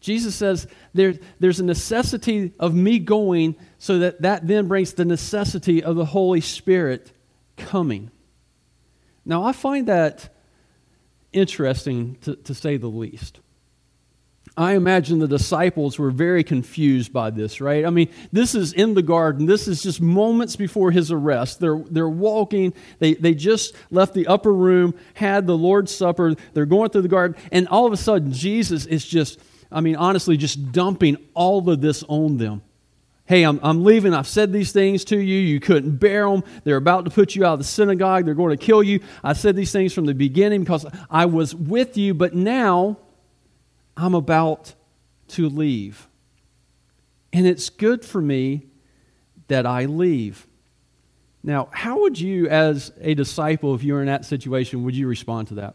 Jesus 0.00 0.34
says 0.34 0.66
there, 0.94 1.14
there's 1.38 1.60
a 1.60 1.64
necessity 1.64 2.52
of 2.58 2.74
me 2.74 2.98
going, 2.98 3.56
so 3.78 4.00
that 4.00 4.22
that 4.22 4.46
then 4.46 4.66
brings 4.66 4.94
the 4.94 5.04
necessity 5.04 5.82
of 5.82 5.96
the 5.96 6.04
Holy 6.04 6.40
Spirit 6.40 7.12
coming. 7.56 8.10
Now, 9.24 9.44
I 9.44 9.52
find 9.52 9.86
that 9.86 10.28
interesting 11.32 12.16
to, 12.22 12.34
to 12.36 12.54
say 12.54 12.76
the 12.76 12.88
least. 12.88 13.40
I 14.56 14.74
imagine 14.74 15.18
the 15.18 15.28
disciples 15.28 15.98
were 15.98 16.10
very 16.10 16.44
confused 16.44 17.10
by 17.10 17.30
this, 17.30 17.60
right? 17.60 17.86
I 17.86 17.90
mean, 17.90 18.08
this 18.32 18.54
is 18.54 18.74
in 18.74 18.92
the 18.92 19.02
garden. 19.02 19.46
This 19.46 19.66
is 19.66 19.82
just 19.82 20.00
moments 20.00 20.56
before 20.56 20.90
his 20.90 21.10
arrest. 21.10 21.58
They're, 21.58 21.82
they're 21.90 22.08
walking. 22.08 22.74
They, 22.98 23.14
they 23.14 23.34
just 23.34 23.74
left 23.90 24.12
the 24.12 24.26
upper 24.26 24.52
room, 24.52 24.94
had 25.14 25.46
the 25.46 25.56
Lord's 25.56 25.94
Supper. 25.94 26.34
They're 26.52 26.66
going 26.66 26.90
through 26.90 27.02
the 27.02 27.08
garden. 27.08 27.40
And 27.50 27.66
all 27.68 27.86
of 27.86 27.94
a 27.94 27.96
sudden, 27.96 28.32
Jesus 28.32 28.84
is 28.84 29.06
just, 29.06 29.40
I 29.70 29.80
mean, 29.80 29.96
honestly, 29.96 30.36
just 30.36 30.70
dumping 30.70 31.16
all 31.32 31.66
of 31.70 31.80
this 31.80 32.04
on 32.06 32.36
them. 32.36 32.60
Hey, 33.24 33.44
I'm, 33.44 33.58
I'm 33.62 33.84
leaving. 33.84 34.12
I've 34.12 34.28
said 34.28 34.52
these 34.52 34.72
things 34.72 35.04
to 35.06 35.18
you. 35.18 35.38
You 35.38 35.60
couldn't 35.60 35.96
bear 35.96 36.28
them. 36.28 36.44
They're 36.64 36.76
about 36.76 37.06
to 37.06 37.10
put 37.10 37.34
you 37.34 37.46
out 37.46 37.54
of 37.54 37.60
the 37.60 37.64
synagogue. 37.64 38.26
They're 38.26 38.34
going 38.34 38.54
to 38.54 38.62
kill 38.62 38.82
you. 38.82 39.00
I 39.24 39.32
said 39.32 39.56
these 39.56 39.72
things 39.72 39.94
from 39.94 40.04
the 40.04 40.12
beginning 40.12 40.60
because 40.60 40.84
I 41.08 41.24
was 41.24 41.54
with 41.54 41.96
you, 41.96 42.12
but 42.12 42.34
now 42.34 42.98
I'm 43.96 44.14
about 44.14 44.74
to 45.28 45.48
leave. 45.48 46.08
And 47.32 47.46
it's 47.46 47.70
good 47.70 48.04
for 48.04 48.20
me 48.20 48.66
that 49.48 49.66
I 49.66 49.86
leave. 49.86 50.46
Now, 51.42 51.68
how 51.72 52.00
would 52.00 52.20
you, 52.20 52.48
as 52.48 52.92
a 53.00 53.14
disciple, 53.14 53.74
if 53.74 53.82
you 53.82 53.94
were 53.94 54.00
in 54.00 54.06
that 54.06 54.24
situation, 54.24 54.84
would 54.84 54.94
you 54.94 55.08
respond 55.08 55.48
to 55.48 55.54
that? 55.54 55.74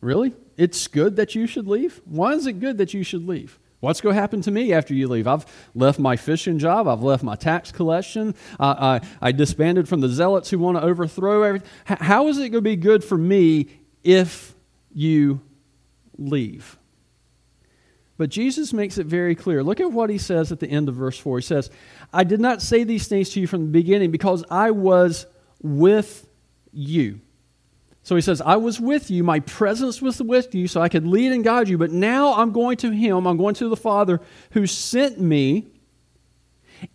Really? 0.00 0.34
It's 0.56 0.88
good 0.88 1.16
that 1.16 1.34
you 1.34 1.46
should 1.46 1.66
leave? 1.66 2.00
Why 2.04 2.32
is 2.32 2.46
it 2.46 2.54
good 2.54 2.78
that 2.78 2.94
you 2.94 3.02
should 3.04 3.28
leave? 3.28 3.58
What's 3.80 4.00
going 4.00 4.14
to 4.14 4.20
happen 4.20 4.42
to 4.42 4.50
me 4.50 4.72
after 4.74 4.92
you 4.92 5.08
leave? 5.08 5.26
I've 5.26 5.46
left 5.74 5.98
my 5.98 6.16
fishing 6.16 6.58
job. 6.58 6.86
I've 6.86 7.02
left 7.02 7.22
my 7.22 7.34
tax 7.34 7.72
collection. 7.72 8.34
I, 8.58 9.00
I, 9.22 9.28
I 9.28 9.32
disbanded 9.32 9.88
from 9.88 10.00
the 10.00 10.08
zealots 10.08 10.50
who 10.50 10.58
want 10.58 10.76
to 10.76 10.82
overthrow 10.82 11.42
everything. 11.42 11.68
How 11.84 12.28
is 12.28 12.36
it 12.36 12.50
going 12.50 12.52
to 12.52 12.60
be 12.60 12.76
good 12.76 13.02
for 13.02 13.16
me 13.16 13.68
if 14.02 14.54
you 14.92 15.40
leave. 16.20 16.78
But 18.20 18.28
Jesus 18.28 18.74
makes 18.74 18.98
it 18.98 19.06
very 19.06 19.34
clear. 19.34 19.62
Look 19.64 19.80
at 19.80 19.92
what 19.92 20.10
he 20.10 20.18
says 20.18 20.52
at 20.52 20.60
the 20.60 20.68
end 20.68 20.90
of 20.90 20.94
verse 20.94 21.18
4. 21.18 21.38
He 21.38 21.42
says, 21.42 21.70
I 22.12 22.22
did 22.22 22.38
not 22.38 22.60
say 22.60 22.84
these 22.84 23.08
things 23.08 23.30
to 23.30 23.40
you 23.40 23.46
from 23.46 23.62
the 23.62 23.72
beginning 23.72 24.10
because 24.10 24.44
I 24.50 24.72
was 24.72 25.24
with 25.62 26.28
you. 26.70 27.20
So 28.02 28.16
he 28.16 28.20
says, 28.20 28.42
I 28.42 28.56
was 28.56 28.78
with 28.78 29.10
you. 29.10 29.24
My 29.24 29.40
presence 29.40 30.02
was 30.02 30.22
with 30.22 30.54
you 30.54 30.68
so 30.68 30.82
I 30.82 30.90
could 30.90 31.06
lead 31.06 31.32
and 31.32 31.42
guide 31.42 31.70
you. 31.70 31.78
But 31.78 31.92
now 31.92 32.34
I'm 32.34 32.52
going 32.52 32.76
to 32.78 32.90
him. 32.90 33.26
I'm 33.26 33.38
going 33.38 33.54
to 33.54 33.70
the 33.70 33.76
Father 33.76 34.20
who 34.50 34.66
sent 34.66 35.18
me. 35.18 35.68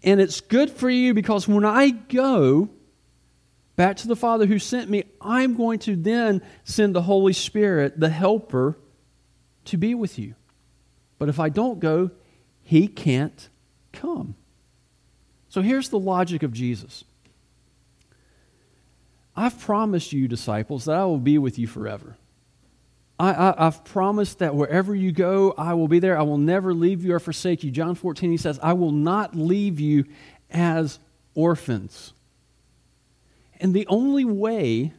And 0.03 0.21
it's 0.21 0.41
good 0.41 0.69
for 0.69 0.91
you 0.91 1.15
because 1.15 1.47
when 1.47 1.65
I 1.65 1.89
go 1.89 2.69
back 3.75 3.97
to 3.97 4.07
the 4.07 4.15
Father 4.15 4.45
who 4.45 4.59
sent 4.59 4.91
me, 4.91 5.05
I'm 5.19 5.55
going 5.55 5.79
to 5.79 5.95
then 5.95 6.43
send 6.65 6.95
the 6.95 7.01
Holy 7.01 7.33
Spirit, 7.33 7.99
the 7.99 8.09
Helper 8.09 8.77
to 9.65 9.77
be 9.77 9.95
with 9.95 10.17
you. 10.19 10.35
But 11.17 11.29
if 11.29 11.39
I 11.39 11.49
don't 11.49 11.79
go, 11.79 12.11
he 12.61 12.87
can't 12.87 13.49
come. 13.91 14.35
So 15.49 15.61
here's 15.61 15.89
the 15.89 15.99
logic 15.99 16.43
of 16.43 16.51
Jesus 16.51 17.03
I've 19.35 19.59
promised 19.59 20.13
you, 20.13 20.27
disciples, 20.27 20.85
that 20.85 20.95
I 20.95 21.05
will 21.05 21.19
be 21.19 21.37
with 21.37 21.59
you 21.59 21.67
forever. 21.67 22.17
I, 23.17 23.55
have 23.57 23.85
promised 23.85 24.39
that 24.39 24.55
wherever 24.55 24.93
you 24.93 25.13
go, 25.13 25.53
I 25.57 25.73
will 25.73 25.87
be 25.87 25.99
there. 25.99 26.17
I 26.17 26.23
will 26.23 26.37
never 26.37 26.73
leave 26.73 27.05
you 27.05 27.13
or 27.13 27.19
forsake 27.19 27.63
you. 27.63 27.71
John 27.71 27.95
14, 27.95 28.29
he 28.29 28.35
says, 28.35 28.59
I 28.61 28.73
will 28.73 28.91
not 28.91 29.35
leave 29.35 29.79
you 29.79 30.05
as 30.51 30.99
orphans. 31.33 32.11
And 33.61 33.73
the 33.73 33.87
only 33.87 34.25
way 34.25 34.93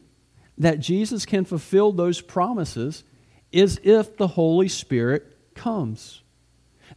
that 0.57 0.79
Jesus 0.79 1.27
can 1.27 1.45
fulfill 1.45 1.91
those 1.91 2.19
promises 2.21 3.03
is 3.51 3.79
if 3.83 4.17
the 4.17 4.27
Holy 4.27 4.67
Spirit 4.67 5.37
comes. 5.55 6.21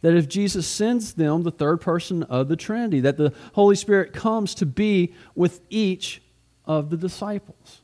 That 0.03 0.15
if 0.15 0.29
Jesus 0.29 0.67
sends 0.67 1.15
them, 1.15 1.43
the 1.43 1.51
third 1.51 1.81
person 1.81 2.23
of 2.25 2.49
the 2.49 2.57
Trinity, 2.57 3.01
that 3.01 3.17
the 3.17 3.33
Holy 3.55 3.77
Spirit 3.77 4.13
comes 4.13 4.55
to 4.57 4.67
be 4.67 5.15
with 5.35 5.61
each 5.69 6.23
of 6.65 6.91
the 6.91 6.97
disciples. 6.97 7.81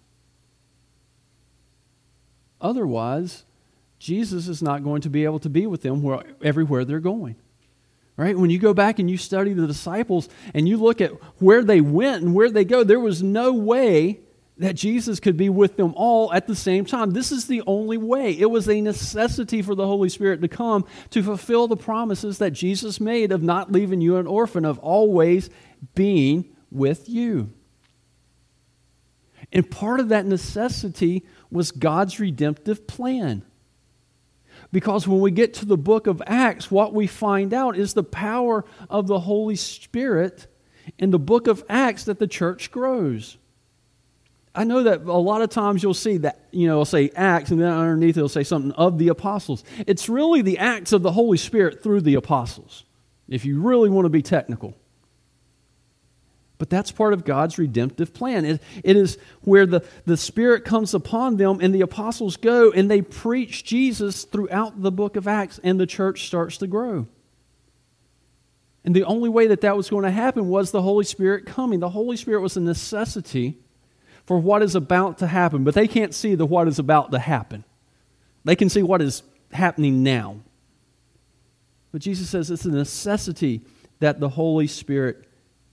Otherwise, 2.61 3.45
Jesus 3.99 4.49
is 4.49 4.63
not 4.63 4.83
going 4.83 5.03
to 5.03 5.11
be 5.11 5.25
able 5.25 5.39
to 5.41 5.49
be 5.49 5.67
with 5.67 5.83
them 5.83 6.03
where, 6.03 6.23
everywhere 6.43 6.85
they're 6.85 7.01
going. 7.01 7.37
Right? 8.17 8.37
When 8.37 8.49
you 8.49 8.59
go 8.59 8.73
back 8.73 8.99
and 8.99 9.11
you 9.11 9.19
study 9.19 9.53
the 9.53 9.67
disciples 9.67 10.29
and 10.55 10.67
you 10.67 10.79
look 10.79 11.03
at 11.03 11.11
where 11.39 11.63
they 11.63 11.83
went 11.83 12.23
and 12.23 12.35
where 12.35 12.51
they 12.51 12.65
go, 12.65 12.83
there 12.83 13.01
was 13.01 13.23
no 13.23 13.53
way 13.53 14.21
that 14.59 14.75
Jesus 14.75 15.21
could 15.21 15.37
be 15.37 15.51
with 15.51 15.77
them 15.77 15.93
all 15.97 16.33
at 16.33 16.47
the 16.47 16.55
same 16.55 16.87
time. 16.87 17.11
This 17.11 17.31
is 17.31 17.47
the 17.47 17.63
only 17.67 17.99
way. 17.99 18.33
It 18.33 18.51
was 18.51 18.69
a 18.69 18.81
necessity 18.81 19.61
for 19.61 19.75
the 19.75 19.87
Holy 19.87 20.09
Spirit 20.09 20.41
to 20.41 20.49
come 20.49 20.87
to 21.11 21.23
fulfill 21.23 21.69
the 21.69 21.77
promises 21.77 22.39
that 22.39 22.53
Jesus 22.53 22.99
made 22.99 23.33
of 23.33 23.43
not 23.43 23.71
leaving 23.71 24.01
you 24.01 24.17
an 24.17 24.27
orphan, 24.27 24.65
of 24.65 24.79
always 24.79 25.51
being 25.95 26.57
with 26.71 27.09
you. 27.09 27.53
And 29.53 29.71
part 29.71 30.01
of 30.01 30.09
that 30.09 30.27
necessity 30.27 31.25
was 31.51 31.71
God's 31.71 32.19
redemptive 32.19 32.87
plan. 32.87 33.43
Because 34.73 35.07
when 35.07 35.21
we 35.21 35.31
get 35.31 35.55
to 35.55 35.67
the 35.67 35.77
book 35.77 36.07
of 36.07 36.23
Acts, 36.27 36.71
what 36.71 36.95
we 36.95 37.07
find 37.07 37.53
out 37.53 37.77
is 37.77 37.93
the 37.93 38.03
power 38.03 38.65
of 38.89 39.07
the 39.07 39.21
Holy 39.21 39.57
Spirit 39.57 40.47
in 40.99 41.11
the 41.11 41.19
book 41.19 41.47
of 41.47 41.63
Acts 41.69 42.05
that 42.05 42.19
the 42.19 42.27
church 42.27 42.71
grows. 42.71 43.37
I 44.57 44.65
know 44.65 44.85
that 44.85 45.03
a 45.03 45.13
lot 45.13 45.43
of 45.43 45.51
times 45.51 45.83
you'll 45.83 45.95
see 45.95 46.17
that, 46.19 46.47
you 46.51 46.67
know, 46.67 46.75
it'll 46.75 46.85
say 46.87 47.11
Acts, 47.15 47.51
and 47.51 47.61
then 47.61 47.71
underneath 47.71 48.17
it'll 48.17 48.29
say 48.29 48.43
something 48.43 48.73
of 48.73 48.99
the 48.99 49.09
apostles. 49.09 49.63
It's 49.87 50.09
really 50.09 50.41
the 50.41 50.59
acts 50.59 50.93
of 50.93 51.03
the 51.03 51.13
Holy 51.13 51.37
Spirit 51.37 51.83
through 51.83 52.01
the 52.01 52.15
apostles, 52.15 52.85
if 53.29 53.45
you 53.45 53.61
really 53.61 53.91
want 53.91 54.07
to 54.07 54.11
be 54.11 54.23
technical. 54.23 54.75
But 56.59 56.71
that's 56.71 56.91
part 56.91 57.13
of 57.13 57.27
God's 57.27 57.59
redemptive 57.59 58.15
plan. 58.15 58.47
It, 58.47 58.63
it 58.83 58.97
is 58.97 59.19
where 59.43 59.67
the, 59.67 59.85
the 60.07 60.17
Spirit 60.17 60.65
comes 60.65 60.95
upon 60.95 61.37
them 61.37 61.59
and 61.61 61.75
the 61.75 61.83
apostles 61.83 62.39
go 62.39 62.71
and 62.71 62.91
they 62.91 63.03
preach 63.03 63.63
Jesus 63.63 64.25
throughout 64.25 64.81
the 64.81 64.91
book 64.91 65.17
of 65.17 65.29
Acts 65.29 65.61
and 65.63 65.79
the 65.79 65.87
church 65.87 66.27
starts 66.27 66.57
to 66.59 66.67
grow. 66.67 67.07
And 68.87 68.97
the 68.97 69.05
only 69.05 69.29
way 69.29 69.49
that 69.49 69.61
that 69.61 69.77
was 69.77 69.91
going 69.91 70.05
to 70.05 70.11
happen 70.11 70.49
was 70.49 70.71
the 70.71 70.81
Holy 70.81 71.05
Spirit 71.05 71.45
coming. 71.45 71.81
The 71.81 71.91
Holy 71.91 72.17
Spirit 72.17 72.41
was 72.41 72.57
a 72.57 72.61
necessity 72.61 73.59
for 74.27 74.39
what 74.39 74.63
is 74.63 74.75
about 74.75 75.19
to 75.19 75.27
happen, 75.27 75.65
but 75.65 75.75
they 75.75 75.89
can't 75.89 76.15
see 76.15 76.35
the 76.35 76.47
what 76.47 76.69
is 76.69 76.79
about 76.79 77.13
to 77.13 77.19
happen. 77.19 77.65
They 78.45 78.57
can 78.57 78.69
see 78.69 78.83
what 78.83 79.01
is 79.01 79.23
happening 79.53 80.03
now. 80.03 80.41
But 81.93 82.03
Jesus 82.03 82.29
says 82.29 82.51
it's 82.51 82.65
a 82.65 82.71
necessity 82.71 83.63
that 84.01 84.21
the 84.21 84.29
Holy 84.29 84.67
Spirit 84.67 85.25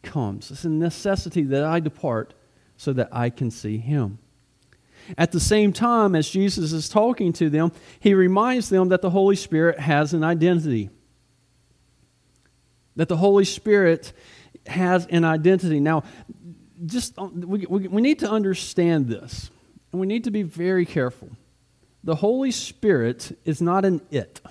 comes. 0.03 0.51
It's 0.51 0.63
a 0.65 0.69
necessity 0.69 1.43
that 1.43 1.63
I 1.63 1.79
depart 1.79 2.33
so 2.77 2.93
that 2.93 3.09
I 3.11 3.29
can 3.29 3.51
see 3.51 3.77
him. 3.77 4.19
At 5.17 5.31
the 5.31 5.39
same 5.39 5.73
time, 5.73 6.15
as 6.15 6.29
Jesus 6.29 6.71
is 6.71 6.87
talking 6.87 7.33
to 7.33 7.49
them, 7.49 7.71
he 7.99 8.13
reminds 8.13 8.69
them 8.69 8.89
that 8.89 9.01
the 9.01 9.09
Holy 9.09 9.35
Spirit 9.35 9.79
has 9.79 10.13
an 10.13 10.23
identity. 10.23 10.89
That 12.95 13.09
the 13.09 13.17
Holy 13.17 13.43
Spirit 13.43 14.13
has 14.67 15.05
an 15.07 15.25
identity. 15.25 15.79
Now, 15.79 16.03
just 16.85 17.17
uh, 17.17 17.25
we, 17.25 17.65
we, 17.67 17.87
we 17.87 18.01
need 18.01 18.19
to 18.19 18.29
understand 18.29 19.07
this, 19.07 19.49
and 19.91 20.01
we 20.01 20.07
need 20.07 20.25
to 20.25 20.31
be 20.31 20.43
very 20.43 20.85
careful. 20.85 21.29
The 22.03 22.15
Holy 22.15 22.51
Spirit 22.51 23.37
is 23.45 23.61
not 23.61 23.85
an 23.85 24.01
it. 24.11 24.41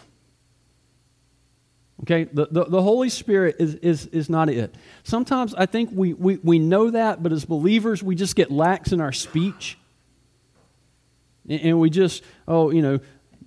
Okay, 2.02 2.24
the, 2.24 2.48
the, 2.50 2.64
the, 2.64 2.82
Holy 2.82 3.08
Spirit 3.08 3.56
is, 3.60 3.76
is, 3.76 4.06
is 4.06 4.28
not 4.28 4.48
it. 4.48 4.74
Sometimes 5.04 5.54
I 5.54 5.66
think 5.66 5.90
we, 5.92 6.14
we, 6.14 6.36
we 6.42 6.58
know 6.58 6.90
that, 6.90 7.22
but 7.22 7.30
as 7.30 7.44
believers, 7.44 8.02
we 8.02 8.16
just 8.16 8.34
get 8.34 8.50
lax 8.50 8.90
in 8.90 9.00
our 9.00 9.12
speech. 9.12 9.78
And, 11.48 11.60
and 11.60 11.80
we 11.80 11.90
just, 11.90 12.24
oh, 12.48 12.70
you 12.70 12.82
know, 12.82 12.98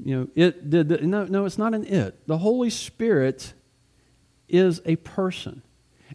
you 0.03 0.15
know, 0.15 0.27
it 0.35 0.69
did. 0.69 1.03
No, 1.03 1.25
no, 1.25 1.45
it's 1.45 1.57
not 1.57 1.73
an 1.73 1.85
it. 1.85 2.27
The 2.27 2.37
Holy 2.37 2.69
Spirit 2.69 3.53
is 4.47 4.81
a 4.85 4.95
person. 4.97 5.61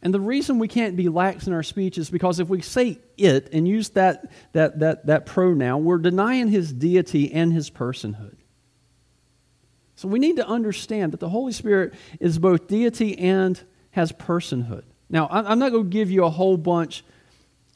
And 0.03 0.15
the 0.15 0.21
reason 0.21 0.59
we 0.59 0.69
can't 0.69 0.97
be 0.97 1.09
lax 1.09 1.47
in 1.47 1.53
our 1.53 1.63
speech 1.63 1.99
is 1.99 2.09
because 2.09 2.41
if 2.41 2.49
we 2.49 2.63
say 2.63 2.99
it 3.19 3.51
and 3.53 3.69
use 3.69 3.91
that, 3.91 4.31
that, 4.53 4.79
that, 4.79 5.07
that 5.07 5.27
pronoun, 5.27 5.85
we're 5.85 5.99
denying 5.99 6.49
his 6.49 6.73
deity 6.73 7.33
and 7.33 7.53
his 7.53 7.71
personhood. 7.71 8.37
So 9.97 10.09
we 10.09 10.19
need 10.19 10.37
to 10.37 10.47
understand 10.47 11.13
that 11.13 11.21
the 11.21 11.29
Holy 11.29 11.53
Spirit 11.53 11.93
is 12.19 12.39
both 12.39 12.67
deity 12.67 13.19
and 13.19 13.61
has 13.91 14.13
personhood. 14.13 14.85
Now, 15.11 15.29
I'm 15.31 15.59
not 15.59 15.73
going 15.73 15.85
to 15.85 15.91
give 15.91 16.11
you 16.11 16.25
a 16.25 16.31
whole 16.31 16.57
bunch 16.57 17.05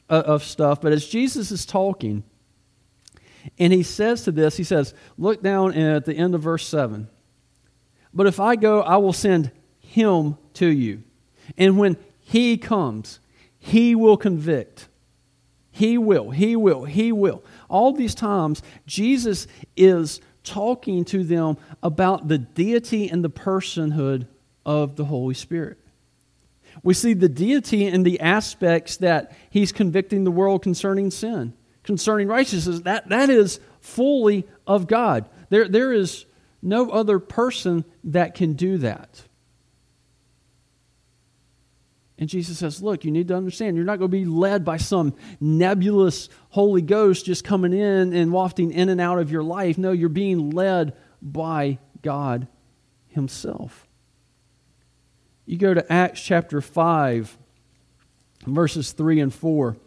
of 0.09 0.43
stuff, 0.43 0.81
but 0.81 0.93
as 0.93 1.05
Jesus 1.05 1.51
is 1.51 1.65
talking, 1.65 2.23
and 3.59 3.71
he 3.71 3.83
says 3.83 4.23
to 4.23 4.31
this, 4.31 4.57
he 4.57 4.63
says, 4.63 4.95
look 5.17 5.43
down 5.43 5.73
at 5.75 6.05
the 6.05 6.15
end 6.15 6.33
of 6.33 6.41
verse 6.41 6.67
7. 6.67 7.07
But 8.13 8.25
if 8.25 8.39
I 8.39 8.55
go, 8.55 8.81
I 8.81 8.97
will 8.97 9.13
send 9.13 9.51
him 9.79 10.37
to 10.55 10.65
you. 10.65 11.03
And 11.57 11.77
when 11.77 11.97
he 12.27 12.57
comes, 12.57 13.19
he 13.59 13.93
will 13.93 14.17
convict. 14.17 14.87
He 15.69 15.95
will, 15.97 16.31
he 16.31 16.55
will, 16.55 16.85
he 16.85 17.11
will. 17.11 17.43
All 17.69 17.93
these 17.93 18.15
times, 18.15 18.63
Jesus 18.87 19.45
is 19.77 20.19
talking 20.43 21.05
to 21.05 21.23
them 21.23 21.57
about 21.83 22.27
the 22.27 22.39
deity 22.39 23.07
and 23.09 23.23
the 23.23 23.29
personhood 23.29 24.25
of 24.65 24.95
the 24.95 25.05
Holy 25.05 25.35
Spirit. 25.35 25.77
We 26.81 26.95
see 26.95 27.13
the 27.13 27.29
deity 27.29 27.85
in 27.85 28.01
the 28.01 28.19
aspects 28.19 28.97
that 28.97 29.37
he's 29.51 29.71
convicting 29.71 30.23
the 30.23 30.31
world 30.31 30.63
concerning 30.63 31.11
sin, 31.11 31.53
concerning 31.83 32.27
righteousness. 32.27 32.79
That, 32.81 33.09
that 33.09 33.29
is 33.29 33.59
fully 33.81 34.47
of 34.65 34.87
God. 34.87 35.29
There, 35.49 35.67
there 35.67 35.93
is 35.93 36.25
no 36.63 36.89
other 36.89 37.19
person 37.19 37.85
that 38.03 38.33
can 38.33 38.53
do 38.53 38.79
that. 38.79 39.24
And 42.17 42.29
Jesus 42.29 42.59
says, 42.59 42.81
Look, 42.81 43.03
you 43.03 43.11
need 43.11 43.27
to 43.27 43.35
understand, 43.35 43.75
you're 43.75 43.85
not 43.85 43.99
going 43.99 44.11
to 44.11 44.17
be 44.17 44.25
led 44.25 44.63
by 44.63 44.77
some 44.77 45.13
nebulous 45.39 46.29
Holy 46.49 46.81
Ghost 46.81 47.25
just 47.25 47.43
coming 47.43 47.73
in 47.73 48.13
and 48.13 48.31
wafting 48.31 48.71
in 48.71 48.89
and 48.89 49.01
out 49.01 49.19
of 49.19 49.31
your 49.31 49.43
life. 49.43 49.77
No, 49.77 49.91
you're 49.91 50.09
being 50.09 50.51
led 50.51 50.95
by 51.21 51.79
God 52.01 52.47
Himself. 53.07 53.87
You 55.45 55.57
go 55.57 55.73
to 55.73 55.91
Acts 55.91 56.21
chapter 56.21 56.61
5, 56.61 57.37
verses 58.47 58.93
3 58.93 59.19
and 59.19 59.33
4, 59.33 59.77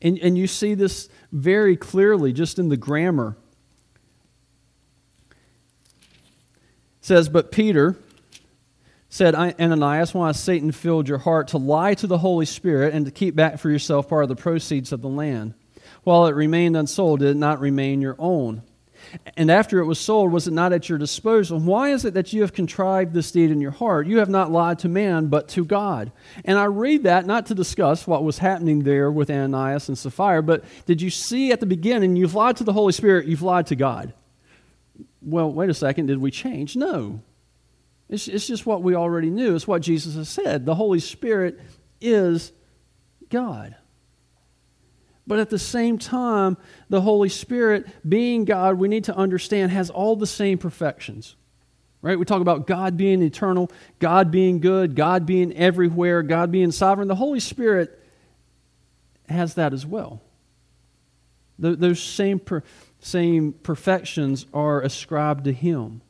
and, 0.00 0.18
and 0.20 0.38
you 0.38 0.46
see 0.46 0.74
this 0.74 1.08
very 1.32 1.76
clearly 1.76 2.32
just 2.32 2.58
in 2.58 2.68
the 2.68 2.76
grammar. 2.76 3.36
It 5.30 5.36
says, 7.00 7.28
But 7.28 7.50
Peter, 7.50 7.96
said, 9.08 9.34
Ananias, 9.34 10.12
why 10.12 10.32
Satan 10.32 10.72
filled 10.72 11.08
your 11.08 11.18
heart 11.18 11.48
to 11.48 11.58
lie 11.58 11.94
to 11.94 12.06
the 12.06 12.18
Holy 12.18 12.46
Spirit 12.46 12.94
and 12.94 13.06
to 13.06 13.10
keep 13.10 13.34
back 13.34 13.58
for 13.58 13.70
yourself 13.70 14.08
part 14.08 14.24
of 14.24 14.28
the 14.28 14.36
proceeds 14.36 14.92
of 14.92 15.00
the 15.00 15.08
land? 15.08 15.54
While 16.04 16.26
it 16.26 16.34
remained 16.34 16.76
unsold, 16.76 17.20
did 17.20 17.30
it 17.30 17.36
not 17.36 17.60
remain 17.60 18.00
your 18.00 18.16
own? 18.18 18.62
And 19.36 19.50
after 19.50 19.78
it 19.78 19.86
was 19.86 19.98
sold, 19.98 20.32
was 20.32 20.48
it 20.48 20.52
not 20.52 20.72
at 20.72 20.88
your 20.88 20.98
disposal? 20.98 21.58
Why 21.58 21.90
is 21.90 22.04
it 22.04 22.14
that 22.14 22.32
you 22.32 22.42
have 22.42 22.52
contrived 22.52 23.14
this 23.14 23.30
deed 23.30 23.50
in 23.50 23.60
your 23.60 23.70
heart? 23.70 24.06
You 24.06 24.18
have 24.18 24.28
not 24.28 24.50
lied 24.50 24.80
to 24.80 24.88
man, 24.88 25.28
but 25.28 25.48
to 25.50 25.64
God. 25.64 26.12
And 26.44 26.58
I 26.58 26.64
read 26.64 27.04
that 27.04 27.24
not 27.24 27.46
to 27.46 27.54
discuss 27.54 28.06
what 28.06 28.24
was 28.24 28.38
happening 28.38 28.82
there 28.82 29.10
with 29.10 29.30
Ananias 29.30 29.88
and 29.88 29.96
Sapphira, 29.96 30.42
but 30.42 30.64
did 30.84 31.00
you 31.00 31.10
see 31.10 31.52
at 31.52 31.60
the 31.60 31.66
beginning, 31.66 32.16
you've 32.16 32.34
lied 32.34 32.56
to 32.58 32.64
the 32.64 32.72
Holy 32.72 32.92
Spirit, 32.92 33.26
you've 33.26 33.42
lied 33.42 33.68
to 33.68 33.76
God? 33.76 34.12
Well, 35.22 35.50
wait 35.52 35.70
a 35.70 35.74
second, 35.74 36.06
did 36.06 36.18
we 36.18 36.30
change? 36.30 36.76
No. 36.76 37.20
It's, 38.08 38.28
it's 38.28 38.46
just 38.46 38.64
what 38.64 38.82
we 38.82 38.94
already 38.94 39.30
knew. 39.30 39.54
It's 39.54 39.68
what 39.68 39.82
Jesus 39.82 40.14
has 40.14 40.28
said. 40.28 40.64
The 40.64 40.74
Holy 40.74 41.00
Spirit 41.00 41.60
is 42.00 42.52
God. 43.28 43.76
But 45.26 45.40
at 45.40 45.50
the 45.50 45.58
same 45.58 45.98
time, 45.98 46.56
the 46.88 47.02
Holy 47.02 47.28
Spirit, 47.28 47.86
being 48.08 48.46
God, 48.46 48.78
we 48.78 48.88
need 48.88 49.04
to 49.04 49.16
understand, 49.16 49.72
has 49.72 49.90
all 49.90 50.16
the 50.16 50.26
same 50.26 50.56
perfections. 50.56 51.36
Right? 52.00 52.18
We 52.18 52.24
talk 52.24 52.40
about 52.40 52.66
God 52.66 52.96
being 52.96 53.22
eternal, 53.22 53.70
God 53.98 54.30
being 54.30 54.60
good, 54.60 54.94
God 54.94 55.26
being 55.26 55.54
everywhere, 55.54 56.22
God 56.22 56.50
being 56.50 56.70
sovereign. 56.70 57.08
The 57.08 57.14
Holy 57.14 57.40
Spirit 57.40 58.02
has 59.28 59.54
that 59.54 59.74
as 59.74 59.84
well. 59.84 60.22
Those 61.58 62.00
same 62.00 62.40
same 63.00 63.52
perfections 63.52 64.46
are 64.54 64.80
ascribed 64.80 65.44
to 65.44 65.52
him. 65.52 66.02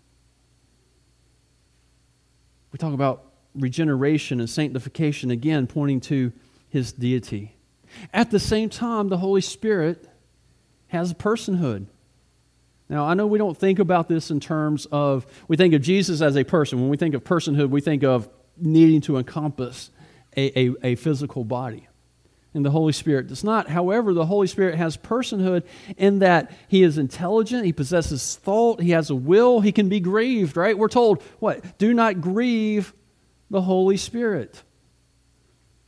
We 2.72 2.78
talk 2.78 2.94
about 2.94 3.24
regeneration 3.54 4.40
and 4.40 4.48
sanctification, 4.48 5.30
again, 5.30 5.66
pointing 5.66 6.00
to 6.02 6.32
his 6.68 6.92
deity. 6.92 7.56
At 8.12 8.30
the 8.30 8.38
same 8.38 8.68
time, 8.68 9.08
the 9.08 9.18
Holy 9.18 9.40
Spirit 9.40 10.08
has 10.88 11.14
personhood. 11.14 11.86
Now, 12.88 13.06
I 13.06 13.14
know 13.14 13.26
we 13.26 13.38
don't 13.38 13.56
think 13.56 13.78
about 13.78 14.08
this 14.08 14.30
in 14.30 14.40
terms 14.40 14.86
of, 14.90 15.26
we 15.46 15.56
think 15.56 15.74
of 15.74 15.82
Jesus 15.82 16.20
as 16.20 16.36
a 16.36 16.44
person. 16.44 16.80
When 16.80 16.88
we 16.88 16.96
think 16.96 17.14
of 17.14 17.24
personhood, 17.24 17.70
we 17.70 17.80
think 17.80 18.02
of 18.02 18.28
needing 18.56 19.00
to 19.02 19.18
encompass 19.18 19.90
a, 20.36 20.58
a, 20.58 20.74
a 20.82 20.94
physical 20.94 21.44
body. 21.44 21.87
And 22.54 22.64
the 22.64 22.70
Holy 22.70 22.92
Spirit 22.92 23.28
does 23.28 23.44
not. 23.44 23.68
However, 23.68 24.14
the 24.14 24.24
Holy 24.24 24.46
Spirit 24.46 24.76
has 24.76 24.96
personhood 24.96 25.64
in 25.96 26.20
that 26.20 26.50
he 26.68 26.82
is 26.82 26.96
intelligent, 26.96 27.66
he 27.66 27.72
possesses 27.72 28.36
thought, 28.36 28.80
he 28.80 28.90
has 28.92 29.10
a 29.10 29.14
will, 29.14 29.60
he 29.60 29.70
can 29.70 29.88
be 29.88 30.00
grieved, 30.00 30.56
right? 30.56 30.76
We're 30.76 30.88
told, 30.88 31.22
what? 31.40 31.78
Do 31.78 31.92
not 31.92 32.20
grieve 32.20 32.94
the 33.50 33.60
Holy 33.60 33.96
Spirit. 33.96 34.62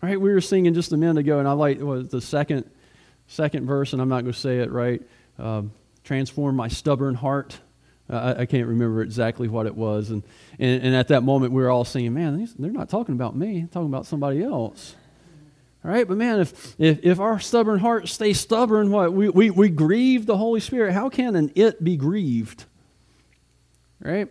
Right? 0.02 0.21
We 0.21 0.33
were 0.33 0.40
singing 0.40 0.75
just 0.75 0.93
a 0.93 0.97
minute 0.97 1.19
ago, 1.19 1.38
and 1.38 1.49
I 1.49 1.52
like 1.52 1.81
was 1.81 2.09
the 2.09 2.21
second, 2.21 2.71
second 3.26 3.67
verse, 3.67 3.93
and 3.93 4.00
I'm 4.00 4.09
not 4.09 4.23
going 4.23 4.33
to 4.33 4.38
say 4.38 4.59
it 4.59 4.71
right. 4.71 5.02
Um, 5.38 5.73
transform 6.05 6.57
my 6.57 6.69
stubborn 6.69 7.14
heart. 7.14 7.59
I, 8.09 8.43
I, 8.43 8.47
can't 8.47 8.67
remember 8.67 9.02
exactly 9.02 9.49
what 9.49 9.67
it 9.67 9.75
was. 9.75 10.11
And, 10.11 10.23
and, 10.59 10.83
and, 10.83 10.95
at 10.95 11.09
that 11.09 11.23
moment, 11.23 11.52
we 11.52 11.62
were 11.62 11.71
all 11.71 11.85
saying, 11.85 12.12
man, 12.12 12.37
these, 12.37 12.52
they're 12.55 12.71
not 12.71 12.88
talking 12.88 13.14
about 13.14 13.37
me, 13.37 13.61
they're 13.61 13.69
talking 13.69 13.88
about 13.88 14.07
somebody 14.07 14.43
else. 14.43 14.97
All 15.85 15.91
right, 15.91 16.07
but 16.07 16.19
man, 16.19 16.41
if, 16.41 16.79
if, 16.79 17.01
if 17.03 17.21
our 17.21 17.41
stubborn 17.41 17.79
heart 17.79 18.09
stays 18.09 18.39
stubborn, 18.39 18.91
what 18.91 19.13
we, 19.15 19.31
we, 19.31 19.51
we 19.51 19.69
grieve 19.71 20.27
the 20.27 20.37
Holy 20.37 20.61
Spirit, 20.61 20.93
how 20.93 21.09
can 21.09 21.37
an 21.37 21.51
it 21.55 21.83
be 21.83 21.97
grieved? 21.97 22.67
Right? 23.99 24.29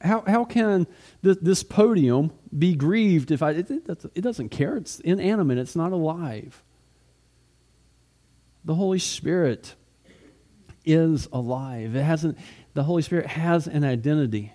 How, 0.00 0.22
how 0.26 0.44
can 0.44 0.86
this, 1.22 1.36
this 1.40 1.62
podium 1.62 2.32
be 2.56 2.74
grieved 2.74 3.30
if 3.32 3.42
I, 3.42 3.52
it, 3.52 3.70
it 3.70 4.20
doesn't 4.20 4.50
care? 4.50 4.76
It's 4.76 5.00
inanimate, 5.00 5.58
it's 5.58 5.76
not 5.76 5.92
alive. 5.92 6.62
The 8.64 8.74
Holy 8.74 9.00
Spirit 9.00 9.74
is 10.84 11.28
alive. 11.32 11.96
It 11.96 12.02
hasn't, 12.02 12.38
the 12.74 12.84
Holy 12.84 13.02
Spirit 13.02 13.26
has 13.26 13.66
an 13.66 13.84
identity. 13.84 14.52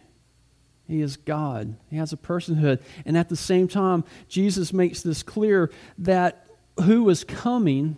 He 0.89 1.01
is 1.01 1.17
God. 1.17 1.75
He 1.91 1.97
has 1.97 2.11
a 2.13 2.17
personhood. 2.17 2.81
And 3.05 3.15
at 3.15 3.29
the 3.29 3.35
same 3.35 3.67
time, 3.67 4.03
Jesus 4.27 4.73
makes 4.73 5.03
this 5.03 5.21
clear 5.21 5.69
that 5.99 6.47
who 6.83 7.07
is 7.09 7.23
coming 7.23 7.95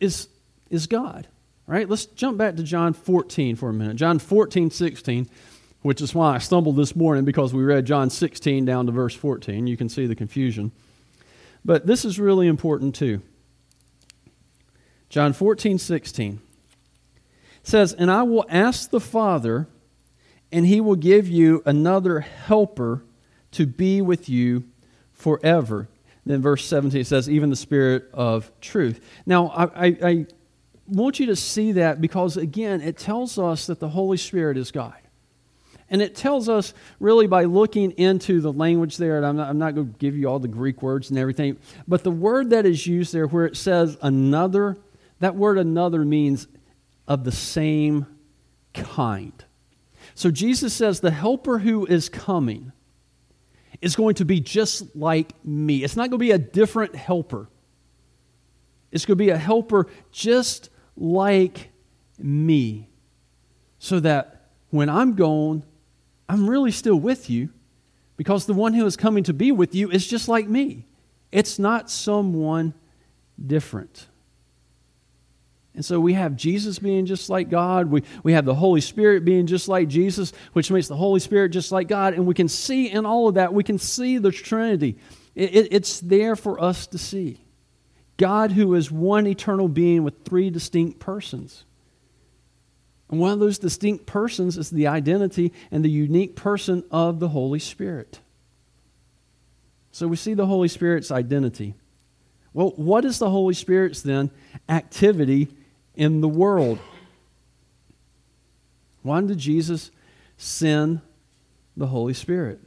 is, 0.00 0.26
is 0.68 0.88
God. 0.88 1.28
Right? 1.68 1.88
Let's 1.88 2.06
jump 2.06 2.38
back 2.38 2.56
to 2.56 2.64
John 2.64 2.92
14 2.92 3.54
for 3.54 3.68
a 3.68 3.72
minute. 3.72 3.94
John 3.96 4.18
14, 4.18 4.72
16, 4.72 5.28
which 5.82 6.00
is 6.00 6.12
why 6.12 6.34
I 6.34 6.38
stumbled 6.38 6.74
this 6.74 6.96
morning 6.96 7.24
because 7.24 7.54
we 7.54 7.62
read 7.62 7.86
John 7.86 8.10
16 8.10 8.64
down 8.64 8.86
to 8.86 8.92
verse 8.92 9.14
14. 9.14 9.68
You 9.68 9.76
can 9.76 9.88
see 9.88 10.06
the 10.06 10.16
confusion. 10.16 10.72
But 11.64 11.86
this 11.86 12.04
is 12.04 12.18
really 12.18 12.48
important 12.48 12.96
too. 12.96 13.22
John 15.08 15.32
14, 15.32 15.78
16 15.78 16.40
says, 17.62 17.92
And 17.92 18.10
I 18.10 18.24
will 18.24 18.44
ask 18.48 18.90
the 18.90 19.00
Father, 19.00 19.68
and 20.52 20.66
he 20.66 20.80
will 20.80 20.96
give 20.96 21.28
you 21.28 21.62
another 21.66 22.20
helper 22.20 23.04
to 23.52 23.66
be 23.66 24.00
with 24.00 24.28
you 24.28 24.64
forever. 25.12 25.88
Then 26.24 26.42
verse 26.42 26.64
17 26.66 27.04
says, 27.04 27.30
Even 27.30 27.50
the 27.50 27.56
Spirit 27.56 28.10
of 28.12 28.50
truth. 28.60 29.00
Now, 29.24 29.48
I, 29.48 29.64
I, 29.64 29.96
I 30.02 30.26
want 30.88 31.20
you 31.20 31.26
to 31.26 31.36
see 31.36 31.72
that 31.72 32.00
because, 32.00 32.36
again, 32.36 32.80
it 32.80 32.96
tells 32.98 33.38
us 33.38 33.66
that 33.66 33.80
the 33.80 33.88
Holy 33.88 34.16
Spirit 34.16 34.56
is 34.56 34.70
God. 34.70 34.94
And 35.88 36.02
it 36.02 36.16
tells 36.16 36.48
us 36.48 36.74
really 36.98 37.28
by 37.28 37.44
looking 37.44 37.92
into 37.92 38.40
the 38.40 38.52
language 38.52 38.96
there, 38.96 39.18
and 39.18 39.26
I'm 39.26 39.36
not, 39.36 39.48
I'm 39.48 39.58
not, 39.58 39.74
going 39.76 39.92
to 39.92 39.98
give 39.98 40.16
you 40.16 40.26
all 40.26 40.40
the 40.40 40.48
Greek 40.48 40.82
words 40.82 41.10
and 41.10 41.18
everything, 41.18 41.58
but 41.86 42.02
the 42.02 42.10
word 42.10 42.50
that 42.50 42.66
is 42.66 42.86
used 42.86 43.14
there 43.14 43.26
where 43.26 43.46
it 43.46 43.56
says 43.56 43.96
another, 44.02 44.76
that 45.20 45.36
word 45.36 45.58
another 45.58 46.04
means 46.04 46.48
of 47.06 47.22
the 47.22 47.30
same 47.30 48.06
kind. 48.74 49.44
So 50.16 50.30
Jesus 50.30 50.72
says 50.72 51.00
the 51.00 51.10
helper 51.10 51.58
who 51.58 51.84
is 51.84 52.08
coming 52.08 52.72
is 53.82 53.94
going 53.94 54.14
to 54.14 54.24
be 54.24 54.40
just 54.40 54.96
like 54.96 55.34
me. 55.44 55.84
It's 55.84 55.94
not 55.94 56.08
going 56.08 56.18
to 56.18 56.24
be 56.24 56.30
a 56.30 56.38
different 56.38 56.96
helper. 56.96 57.50
It's 58.90 59.04
going 59.04 59.18
to 59.18 59.22
be 59.22 59.28
a 59.28 59.36
helper 59.36 59.88
just 60.10 60.70
like 60.96 61.68
me. 62.18 62.88
So 63.78 64.00
that 64.00 64.46
when 64.70 64.88
I'm 64.88 65.16
gone, 65.16 65.64
I'm 66.30 66.48
really 66.48 66.72
still 66.72 66.96
with 66.96 67.28
you 67.28 67.50
because 68.16 68.46
the 68.46 68.54
one 68.54 68.72
who 68.72 68.86
is 68.86 68.96
coming 68.96 69.24
to 69.24 69.34
be 69.34 69.52
with 69.52 69.74
you 69.74 69.90
is 69.90 70.06
just 70.06 70.28
like 70.28 70.48
me. 70.48 70.86
It's 71.30 71.58
not 71.58 71.90
someone 71.90 72.72
different. 73.46 74.06
And 75.76 75.84
so 75.84 76.00
we 76.00 76.14
have 76.14 76.36
Jesus 76.36 76.78
being 76.78 77.06
just 77.06 77.28
like 77.28 77.50
God. 77.50 77.86
We, 77.86 78.02
we 78.22 78.32
have 78.32 78.46
the 78.46 78.54
Holy 78.54 78.80
Spirit 78.80 79.24
being 79.24 79.46
just 79.46 79.68
like 79.68 79.88
Jesus, 79.88 80.32
which 80.54 80.70
makes 80.70 80.88
the 80.88 80.96
Holy 80.96 81.20
Spirit 81.20 81.50
just 81.50 81.70
like 81.70 81.86
God. 81.86 82.14
And 82.14 82.26
we 82.26 82.34
can 82.34 82.48
see 82.48 82.90
in 82.90 83.04
all 83.06 83.28
of 83.28 83.34
that, 83.34 83.52
we 83.52 83.62
can 83.62 83.78
see 83.78 84.16
the 84.16 84.32
Trinity. 84.32 84.96
It, 85.34 85.54
it, 85.54 85.68
it's 85.70 86.00
there 86.00 86.34
for 86.34 86.60
us 86.60 86.86
to 86.88 86.98
see. 86.98 87.44
God, 88.16 88.52
who 88.52 88.74
is 88.74 88.90
one 88.90 89.26
eternal 89.26 89.68
being 89.68 90.02
with 90.02 90.24
three 90.24 90.48
distinct 90.48 90.98
persons. 90.98 91.66
And 93.10 93.20
one 93.20 93.32
of 93.32 93.38
those 93.38 93.58
distinct 93.58 94.06
persons 94.06 94.56
is 94.56 94.70
the 94.70 94.86
identity 94.86 95.52
and 95.70 95.84
the 95.84 95.90
unique 95.90 96.34
person 96.34 96.84
of 96.90 97.20
the 97.20 97.28
Holy 97.28 97.58
Spirit. 97.58 98.18
So 99.92 100.08
we 100.08 100.16
see 100.16 100.34
the 100.34 100.46
Holy 100.46 100.68
Spirit's 100.68 101.10
identity. 101.10 101.74
Well, 102.52 102.70
what 102.76 103.04
is 103.04 103.18
the 103.18 103.28
Holy 103.28 103.52
Spirit's 103.52 104.00
then 104.00 104.30
activity 104.68 105.48
in 105.96 106.20
the 106.20 106.28
world. 106.28 106.78
Why 109.02 109.20
did 109.20 109.38
Jesus 109.38 109.90
send 110.36 111.00
the 111.76 111.86
Holy 111.86 112.14
Spirit? 112.14 112.60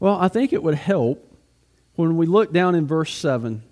Well, 0.00 0.16
I 0.16 0.28
think 0.28 0.52
it 0.52 0.62
would 0.62 0.74
help 0.74 1.36
when 1.94 2.16
we 2.16 2.26
look 2.26 2.52
down 2.52 2.74
in 2.74 2.86
verse 2.86 3.14
7. 3.14 3.62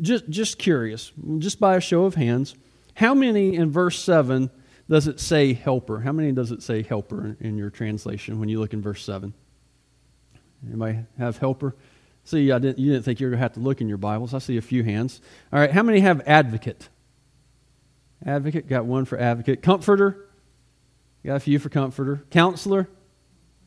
Just, 0.00 0.28
just 0.28 0.58
curious, 0.58 1.12
just 1.38 1.60
by 1.60 1.76
a 1.76 1.80
show 1.80 2.04
of 2.04 2.16
hands, 2.16 2.54
how 2.94 3.14
many 3.14 3.54
in 3.54 3.70
verse 3.70 3.98
7 4.00 4.50
does 4.88 5.06
it 5.06 5.20
say 5.20 5.52
helper? 5.52 6.00
How 6.00 6.12
many 6.12 6.32
does 6.32 6.50
it 6.50 6.62
say 6.62 6.82
helper 6.82 7.36
in, 7.40 7.56
your 7.56 7.70
translation 7.70 8.40
when 8.40 8.48
you 8.48 8.60
look 8.60 8.72
in 8.72 8.82
verse 8.82 9.04
7? 9.04 9.32
Anybody 10.66 10.98
have 11.18 11.38
helper? 11.38 11.74
See, 12.24 12.50
I 12.50 12.58
didn't, 12.58 12.78
you 12.78 12.92
didn't 12.92 13.04
think 13.04 13.20
you 13.20 13.26
were 13.26 13.32
going 13.32 13.38
to 13.38 13.42
have 13.42 13.52
to 13.54 13.60
look 13.60 13.80
in 13.80 13.88
your 13.88 13.98
Bibles. 13.98 14.34
I 14.34 14.38
see 14.38 14.56
a 14.56 14.62
few 14.62 14.82
hands. 14.82 15.20
All 15.52 15.60
right, 15.60 15.70
how 15.70 15.82
many 15.82 16.00
have 16.00 16.22
advocate? 16.26 16.88
Advocate, 18.24 18.68
got 18.68 18.84
one 18.86 19.04
for 19.04 19.18
advocate. 19.18 19.62
Comforter, 19.62 20.28
got 21.24 21.36
a 21.36 21.40
few 21.40 21.58
for 21.58 21.68
comforter. 21.68 22.24
Counselor, 22.30 22.88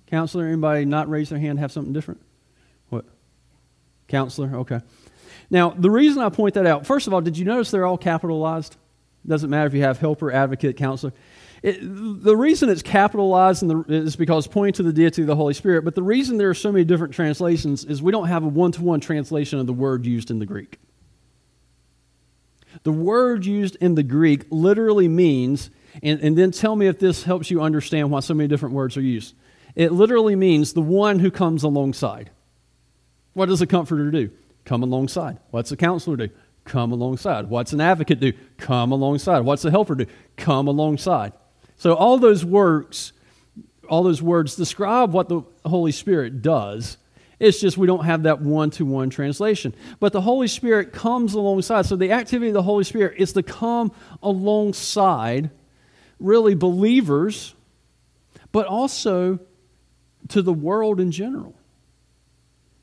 counselor, 0.07 0.45
anybody 0.47 0.85
not 0.85 1.09
raise 1.09 1.29
their 1.29 1.39
hand 1.39 1.59
have 1.59 1.71
something 1.71 1.93
different? 1.93 2.21
What? 2.89 3.05
Counselor, 4.07 4.55
okay. 4.57 4.81
Now, 5.49 5.69
the 5.69 5.91
reason 5.91 6.21
I 6.21 6.29
point 6.29 6.55
that 6.55 6.65
out, 6.65 6.85
first 6.85 7.07
of 7.07 7.13
all, 7.13 7.21
did 7.21 7.37
you 7.37 7.45
notice 7.45 7.71
they're 7.71 7.85
all 7.85 7.97
capitalized? 7.97 8.75
Doesn't 9.25 9.49
matter 9.49 9.67
if 9.67 9.73
you 9.73 9.83
have 9.83 9.99
helper, 9.99 10.31
advocate, 10.31 10.77
counselor. 10.77 11.13
It, 11.63 11.79
the 11.81 12.35
reason 12.35 12.69
it's 12.69 12.83
capitalized 12.83 13.67
the, 13.67 13.83
is 13.87 14.15
because 14.15 14.47
pointing 14.47 14.73
to 14.73 14.83
the 14.83 14.93
deity 14.93 15.23
of 15.23 15.27
the 15.27 15.35
Holy 15.35 15.53
Spirit, 15.53 15.83
but 15.83 15.95
the 15.95 16.03
reason 16.03 16.37
there 16.37 16.49
are 16.49 16.53
so 16.53 16.71
many 16.71 16.85
different 16.85 17.13
translations 17.13 17.83
is 17.83 18.01
we 18.01 18.11
don't 18.11 18.27
have 18.27 18.43
a 18.43 18.47
one 18.47 18.71
to 18.73 18.81
one 18.81 18.99
translation 18.99 19.59
of 19.59 19.65
the 19.65 19.73
word 19.73 20.05
used 20.05 20.29
in 20.29 20.39
the 20.39 20.45
Greek. 20.45 20.79
The 22.83 22.91
word 22.91 23.45
used 23.45 23.75
in 23.77 23.95
the 23.95 24.03
Greek 24.03 24.45
literally 24.49 25.07
means, 25.07 25.69
and, 26.01 26.19
and 26.21 26.37
then 26.37 26.51
tell 26.51 26.75
me 26.75 26.87
if 26.87 26.99
this 26.99 27.23
helps 27.23 27.49
you 27.51 27.61
understand 27.61 28.11
why 28.11 28.19
so 28.19 28.33
many 28.33 28.47
different 28.47 28.75
words 28.75 28.97
are 28.97 29.01
used. 29.01 29.35
It 29.75 29.91
literally 29.91 30.35
means 30.35 30.73
the 30.73 30.81
one 30.81 31.19
who 31.19 31.29
comes 31.31 31.63
alongside. 31.63 32.31
What 33.33 33.47
does 33.47 33.61
a 33.61 33.67
comforter 33.67 34.09
do? 34.09 34.31
Come 34.65 34.83
alongside. 34.83 35.37
What's 35.51 35.71
a 35.71 35.77
counselor 35.77 36.17
do? 36.17 36.29
Come 36.65 36.91
alongside. 36.91 37.49
What's 37.49 37.73
an 37.73 37.79
advocate 37.81 38.19
do? 38.19 38.33
Come 38.57 38.91
alongside. 38.91 39.41
What's 39.41 39.63
a 39.63 39.71
helper 39.71 39.95
do? 39.95 40.05
Come 40.35 40.67
alongside. 40.67 41.33
So 41.77 41.93
all 41.93 42.17
those 42.17 42.43
works, 42.43 43.13
all 43.87 44.03
those 44.03 44.21
words 44.21 44.55
describe 44.55 45.13
what 45.13 45.29
the 45.29 45.43
Holy 45.65 45.91
Spirit 45.91 46.41
does 46.41 46.97
it's 47.39 47.59
just 47.59 47.77
we 47.77 47.85
don't 47.85 48.05
have 48.05 48.23
that 48.23 48.41
one 48.41 48.71
to 48.71 48.85
one 48.85 49.09
translation. 49.09 49.75
But 49.99 50.11
the 50.11 50.21
Holy 50.21 50.47
Spirit 50.47 50.91
comes 50.91 51.35
alongside. 51.35 51.85
So 51.85 51.95
the 51.95 52.11
activity 52.11 52.49
of 52.49 52.55
the 52.55 52.63
Holy 52.63 52.83
Spirit 52.83 53.15
is 53.17 53.33
to 53.33 53.43
come 53.43 53.91
alongside 54.23 55.51
really 56.19 56.55
believers, 56.55 57.53
but 58.51 58.65
also 58.65 59.39
to 60.29 60.41
the 60.41 60.53
world 60.53 60.99
in 60.99 61.11
general. 61.11 61.53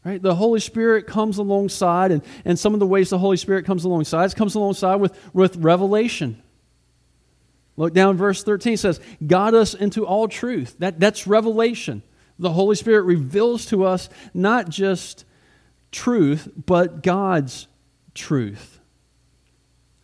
Right? 0.05 0.23
The 0.23 0.35
Holy 0.35 0.61
Spirit 0.61 1.07
comes 1.07 1.38
alongside, 1.38 2.12
and, 2.12 2.23
and 2.45 2.59
some 2.59 2.75
of 2.75 2.81
the 2.81 2.87
ways 2.87 3.11
the 3.11 3.19
Holy 3.19 3.38
Spirit 3.38 3.64
comes 3.64 3.85
alongside, 3.85 4.31
it 4.31 4.37
comes 4.37 4.55
alongside 4.55 4.97
with, 4.97 5.19
with 5.35 5.57
revelation. 5.57 6.43
Look 7.77 7.93
down, 7.93 8.17
verse 8.17 8.45
13 8.45 8.77
says, 8.77 9.01
Got 9.27 9.55
us 9.55 9.75
into 9.75 10.07
all 10.07 10.29
truth. 10.29 10.77
That, 10.79 11.01
that's 11.01 11.27
revelation. 11.27 12.03
The 12.38 12.53
Holy 12.53 12.77
Spirit 12.77 13.03
reveals 13.03 13.66
to 13.66 13.85
us 13.85 14.09
not 14.33 14.68
just 14.68 15.25
truth, 15.92 16.49
but 16.66 17.03
God's 17.03 17.68
truth. 18.14 18.81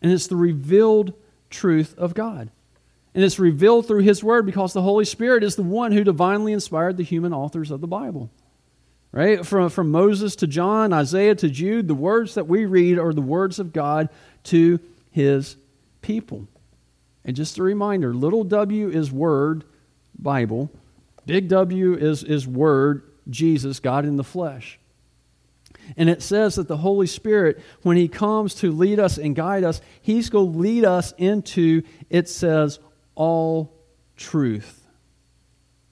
And 0.00 0.12
it's 0.12 0.28
the 0.28 0.36
revealed 0.36 1.12
truth 1.50 1.94
of 1.98 2.14
God. 2.14 2.50
And 3.14 3.24
it's 3.24 3.38
revealed 3.38 3.86
through 3.86 4.02
His 4.02 4.22
Word 4.22 4.46
because 4.46 4.72
the 4.72 4.82
Holy 4.82 5.04
Spirit 5.04 5.42
is 5.42 5.56
the 5.56 5.62
one 5.62 5.92
who 5.92 6.04
divinely 6.04 6.52
inspired 6.52 6.96
the 6.96 7.02
human 7.02 7.34
authors 7.34 7.70
of 7.70 7.80
the 7.80 7.88
Bible. 7.88 8.30
Right? 9.12 9.44
From, 9.44 9.68
from 9.70 9.90
Moses 9.90 10.36
to 10.36 10.46
John, 10.46 10.92
Isaiah 10.92 11.34
to 11.34 11.48
Jude, 11.48 11.88
the 11.88 11.94
words 11.94 12.34
that 12.34 12.46
we 12.46 12.64
read 12.64 12.98
are 12.98 13.12
the 13.12 13.20
words 13.20 13.58
of 13.58 13.72
God 13.72 14.08
to 14.44 14.78
His 15.10 15.56
people. 16.00 16.46
And 17.24 17.34
just 17.34 17.58
a 17.58 17.62
reminder 17.64 18.14
little 18.14 18.44
w 18.44 18.88
is 18.88 19.10
Word, 19.10 19.64
Bible. 20.16 20.70
Big 21.26 21.48
W 21.48 21.94
is, 21.94 22.22
is 22.22 22.46
Word, 22.46 23.02
Jesus, 23.28 23.80
God 23.80 24.04
in 24.04 24.16
the 24.16 24.24
flesh. 24.24 24.78
And 25.96 26.08
it 26.08 26.22
says 26.22 26.54
that 26.56 26.68
the 26.68 26.76
Holy 26.76 27.06
Spirit, 27.06 27.60
when 27.82 27.96
He 27.96 28.08
comes 28.08 28.54
to 28.56 28.70
lead 28.70 28.98
us 29.00 29.18
and 29.18 29.34
guide 29.34 29.64
us, 29.64 29.80
He's 30.00 30.30
going 30.30 30.52
to 30.52 30.58
lead 30.58 30.84
us 30.84 31.12
into, 31.18 31.82
it 32.08 32.28
says, 32.28 32.78
all 33.14 33.72
truth. 34.16 34.86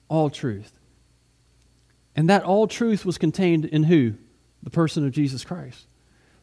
All 0.07 0.29
truth. 0.29 0.71
And 2.15 2.29
that 2.29 2.43
all 2.43 2.67
truth 2.67 3.05
was 3.05 3.17
contained 3.17 3.65
in 3.65 3.83
who? 3.83 4.13
The 4.63 4.69
person 4.69 5.05
of 5.05 5.11
Jesus 5.11 5.43
Christ. 5.43 5.88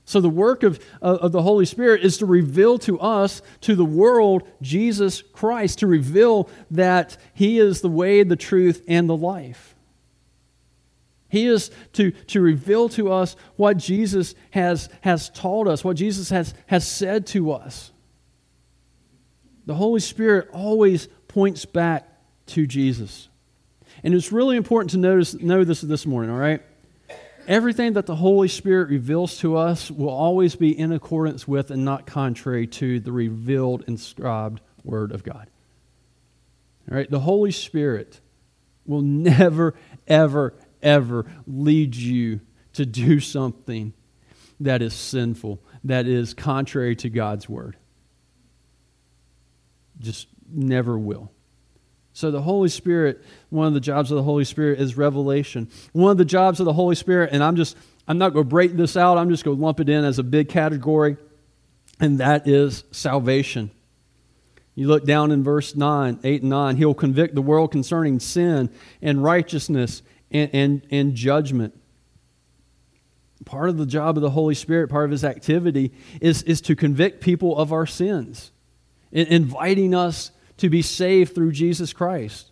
So 0.07 0.21
the 0.21 0.31
work 0.31 0.63
of, 0.63 0.79
of 1.03 1.33
the 1.33 1.43
Holy 1.43 1.67
Spirit 1.67 2.05
is 2.05 2.19
to 2.19 2.27
reveal 2.27 2.79
to 2.79 2.99
us, 3.01 3.43
to 3.63 3.75
the 3.75 3.85
world, 3.85 4.49
Jesus 4.63 5.21
Christ, 5.21 5.81
to 5.81 5.89
reveal 5.89 6.49
that 6.71 7.17
He 7.35 7.59
is 7.59 7.81
the 7.81 7.89
way, 7.89 8.23
the 8.23 8.37
truth, 8.37 8.85
and 8.87 9.09
the 9.09 9.17
life. 9.17 9.75
He 11.29 11.47
is 11.47 11.73
to, 11.95 12.13
to 12.13 12.41
reveal 12.41 12.89
to 12.91 13.13
us 13.13 13.35
what 13.57 13.79
Jesus 13.79 14.37
has, 14.53 14.89
has 15.01 15.29
taught 15.31 15.67
us, 15.67 15.83
what 15.83 15.97
Jesus 15.97 16.31
has, 16.31 16.55
has 16.69 16.87
said 16.87 17.27
to 17.29 17.51
us. 17.51 17.91
The 19.67 19.75
Holy 19.75 20.01
Spirit 20.01 20.51
always 20.53 21.09
points 21.27 21.65
back 21.65 22.09
to 22.47 22.65
Jesus. 22.65 23.29
And 24.05 24.15
it's 24.15 24.31
really 24.31 24.57
important 24.57 24.93
to 24.93 24.99
notice, 24.99 25.35
know 25.35 25.65
this 25.65 25.81
this 25.81 26.07
morning, 26.07 26.31
all 26.31 26.39
right? 26.39 26.63
Everything 27.47 27.93
that 27.95 28.07
the 28.07 28.17
Holy 28.17 28.49
Spirit 28.49 28.89
reveals 28.89 29.39
to 29.39 29.57
us 29.57 29.91
will 29.91 30.11
always 30.11 30.57
be 30.57 30.77
in 30.77 30.93
accordance 30.93 31.47
with 31.47 31.71
and 31.71 31.85
not 31.85 32.07
contrary 32.07 32.67
to 32.67 33.01
the 33.01 33.13
revealed, 33.13 33.85
inscribed 33.87 34.61
Word 34.85 35.13
of 35.13 35.23
God. 35.23 35.49
All 36.91 36.97
right? 36.97 37.11
The 37.11 37.21
Holy 37.21 37.53
Spirit 37.53 38.21
will 38.85 39.03
never, 39.03 39.75
ever, 40.07 40.55
ever 40.83 41.27
lead 41.47 41.95
you 41.95 42.41
to 42.75 42.85
do 42.85 43.21
something 43.21 43.93
that 44.61 44.83
is 44.83 44.95
sinful, 44.95 45.61
that 45.85 46.07
is 46.07 46.35
contrary 46.35 46.97
to 46.97 47.09
God's 47.09 47.49
Word 47.49 47.77
just 50.01 50.29
never 50.51 50.99
will. 50.99 51.31
So, 52.17 52.31
the 52.31 52.41
Holy 52.41 52.71
Spirit, 52.71 53.23
one 53.51 53.67
of 53.67 53.75
the 53.75 53.81
jobs 53.81 54.11
of 54.11 54.17
the 54.17 54.23
Holy 54.23 54.47
Spirit 54.47 54.81
is 54.81 54.97
revelation. 54.97 55.69
One 55.93 56.13
of 56.13 56.17
the 56.17 56.25
jobs 56.25 56.61
of 56.61 56.65
the 56.65 56.73
Holy 56.73 56.95
Spirit, 56.95 57.29
and 57.31 57.45
I'm 57.45 57.57
just, 57.57 57.77
I'm 58.09 58.17
not 58.17 58.33
going 58.33 58.47
to 58.47 58.49
break 58.49 58.73
this 58.73 58.97
out, 58.97 59.19
I'm 59.19 59.29
just 59.29 59.45
going 59.45 59.59
to 59.59 59.63
lump 59.63 59.81
it 59.81 59.91
in 59.91 60.03
as 60.03 60.19
a 60.19 60.23
big 60.23 60.49
category, 60.49 61.19
and 62.01 62.21
that 62.21 62.49
is 62.49 62.85
salvation. 62.91 63.71
You 64.75 64.89
look 64.89 65.05
down 65.05 65.31
in 65.31 65.45
verse 65.45 65.77
9, 65.77 66.21
8 66.25 66.41
and 66.41 66.49
9, 66.49 66.77
he'll 66.79 66.95
convict 66.95 67.35
the 67.35 67.43
world 67.43 67.71
concerning 67.71 68.19
sin 68.19 68.71
and 69.03 69.23
righteousness 69.23 70.01
and, 70.31 70.49
and, 70.55 70.87
and 70.91 71.15
judgment. 71.15 71.79
Part 73.45 73.69
of 73.69 73.77
the 73.77 73.85
job 73.85 74.17
of 74.17 74.23
the 74.23 74.31
Holy 74.31 74.55
Spirit, 74.55 74.89
part 74.89 75.05
of 75.05 75.11
his 75.11 75.23
activity, 75.23 75.93
is, 76.23 76.43
is 76.45 76.63
to 76.63 76.77
convict 76.77 77.21
people 77.21 77.59
of 77.59 77.75
our 77.75 77.85
sins 77.85 78.53
inviting 79.13 79.95
us 79.95 80.31
to 80.59 80.71
be 80.71 80.83
saved 80.83 81.35
through 81.35 81.53
Jesus 81.53 81.93
Christ. 81.93 82.51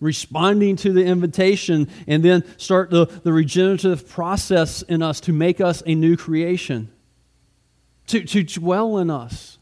Responding 0.00 0.76
to 0.76 0.92
the 0.92 1.04
invitation 1.04 1.88
and 2.08 2.24
then 2.24 2.44
start 2.58 2.90
the, 2.90 3.06
the 3.06 3.32
regenerative 3.32 4.08
process 4.08 4.82
in 4.82 5.02
us 5.02 5.20
to 5.20 5.32
make 5.32 5.60
us 5.60 5.82
a 5.86 5.94
new 5.94 6.16
creation, 6.16 6.90
to, 8.08 8.24
to 8.24 8.42
dwell 8.42 8.98
in 8.98 9.10
us. 9.10 9.58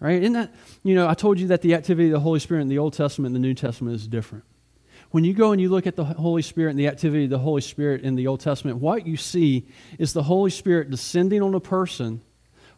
Right? 0.00 0.22
Isn't 0.22 0.34
that, 0.34 0.54
you 0.84 0.94
know, 0.94 1.08
I 1.08 1.14
told 1.14 1.40
you 1.40 1.48
that 1.48 1.62
the 1.62 1.74
activity 1.74 2.06
of 2.06 2.12
the 2.12 2.20
Holy 2.20 2.40
Spirit 2.40 2.60
in 2.60 2.68
the 2.68 2.78
Old 2.78 2.92
Testament 2.92 3.34
and 3.34 3.42
the 3.42 3.48
New 3.48 3.54
Testament 3.54 3.96
is 3.96 4.06
different. 4.06 4.44
When 5.10 5.24
you 5.24 5.32
go 5.32 5.52
and 5.52 5.60
you 5.60 5.70
look 5.70 5.86
at 5.86 5.96
the 5.96 6.04
Holy 6.04 6.42
Spirit 6.42 6.70
and 6.70 6.78
the 6.78 6.88
activity 6.88 7.24
of 7.24 7.30
the 7.30 7.38
Holy 7.38 7.62
Spirit 7.62 8.02
in 8.02 8.14
the 8.14 8.26
Old 8.26 8.40
Testament, 8.40 8.78
what 8.78 9.06
you 9.06 9.16
see 9.16 9.66
is 9.98 10.12
the 10.12 10.22
Holy 10.22 10.50
Spirit 10.50 10.90
descending 10.90 11.42
on 11.42 11.54
a 11.54 11.60
person 11.60 12.20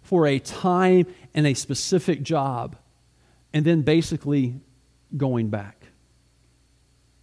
for 0.03 0.27
a 0.27 0.39
time 0.39 1.07
and 1.35 1.47
a 1.47 1.55
specific 1.55 2.23
job, 2.23 2.77
and 3.53 3.65
then 3.65 3.83
basically 3.83 4.61
going 5.17 5.49
back. 5.49 5.85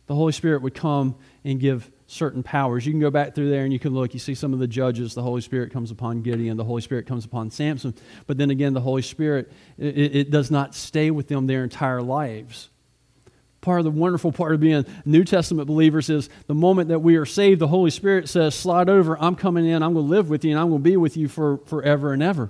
The 0.07 0.15
Holy 0.15 0.31
Spirit 0.31 0.61
would 0.61 0.73
come 0.73 1.15
and 1.43 1.59
give 1.59 1.89
certain 2.07 2.41
powers. 2.41 2.85
You 2.85 2.93
can 2.93 3.01
go 3.01 3.11
back 3.11 3.35
through 3.35 3.49
there 3.49 3.63
and 3.63 3.73
you 3.73 3.79
can 3.79 3.93
look. 3.93 4.13
You 4.13 4.19
see 4.19 4.35
some 4.35 4.53
of 4.53 4.59
the 4.59 4.67
judges. 4.67 5.13
The 5.13 5.21
Holy 5.21 5.41
Spirit 5.41 5.71
comes 5.71 5.91
upon 5.91 6.21
Gideon. 6.21 6.55
The 6.55 6.63
Holy 6.63 6.81
Spirit 6.81 7.05
comes 7.05 7.25
upon 7.25 7.51
Samson. 7.51 7.93
But 8.25 8.37
then 8.37 8.49
again, 8.49 8.73
the 8.73 8.81
Holy 8.81 9.01
Spirit, 9.01 9.51
it, 9.77 10.15
it 10.15 10.31
does 10.31 10.49
not 10.49 10.73
stay 10.73 11.11
with 11.11 11.27
them 11.27 11.47
their 11.47 11.63
entire 11.63 12.01
lives. 12.01 12.69
Part 13.59 13.79
of 13.79 13.85
the 13.85 13.91
wonderful 13.91 14.31
part 14.31 14.53
of 14.53 14.61
being 14.61 14.85
New 15.03 15.25
Testament 15.25 15.67
believers 15.67 16.09
is 16.09 16.29
the 16.47 16.55
moment 16.55 16.87
that 16.87 16.99
we 16.99 17.17
are 17.17 17.25
saved, 17.25 17.59
the 17.59 17.67
Holy 17.67 17.91
Spirit 17.91 18.29
says, 18.29 18.55
Slide 18.55 18.87
over, 18.87 19.21
I'm 19.21 19.35
coming 19.35 19.65
in, 19.65 19.83
I'm 19.83 19.93
going 19.93 20.05
to 20.05 20.09
live 20.09 20.29
with 20.29 20.45
you, 20.45 20.51
and 20.51 20.59
I'm 20.59 20.69
going 20.69 20.81
to 20.81 20.89
be 20.89 20.95
with 20.95 21.17
you 21.17 21.27
for 21.27 21.57
forever 21.65 22.13
and 22.13 22.23
ever. 22.23 22.49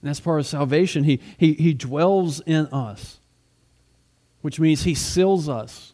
And 0.00 0.08
that's 0.08 0.20
part 0.20 0.40
of 0.40 0.46
salvation. 0.46 1.04
He, 1.04 1.20
he, 1.36 1.54
he 1.54 1.74
dwells 1.74 2.40
in 2.40 2.66
us, 2.66 3.18
which 4.42 4.60
means 4.60 4.84
He 4.84 4.94
seals 4.94 5.48
us, 5.48 5.92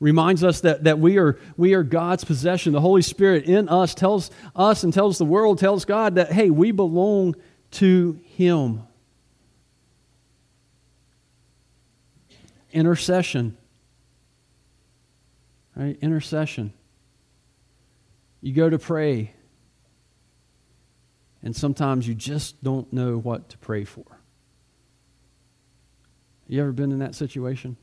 reminds 0.00 0.42
us 0.42 0.60
that, 0.62 0.84
that 0.84 0.98
we, 0.98 1.18
are, 1.18 1.38
we 1.56 1.74
are 1.74 1.82
God's 1.82 2.24
possession. 2.24 2.72
The 2.72 2.80
Holy 2.80 3.02
Spirit 3.02 3.44
in 3.44 3.68
us 3.68 3.94
tells 3.94 4.30
us 4.54 4.84
and 4.84 4.92
tells 4.92 5.18
the 5.18 5.26
world, 5.26 5.58
tells 5.58 5.84
God 5.84 6.14
that, 6.14 6.32
hey, 6.32 6.48
we 6.48 6.70
belong 6.70 7.36
to 7.72 8.18
Him. 8.24 8.82
Intercession. 12.72 13.56
Right? 15.74 15.98
Intercession. 16.00 16.72
You 18.40 18.54
go 18.54 18.70
to 18.70 18.78
pray 18.78 19.32
and 21.46 21.54
sometimes 21.54 22.08
you 22.08 22.14
just 22.16 22.60
don't 22.64 22.92
know 22.92 23.18
what 23.18 23.50
to 23.50 23.58
pray 23.58 23.84
for. 23.84 24.04
You 26.48 26.60
ever 26.60 26.72
been 26.72 26.90
in 26.90 26.98
that 26.98 27.14
situation? 27.14 27.76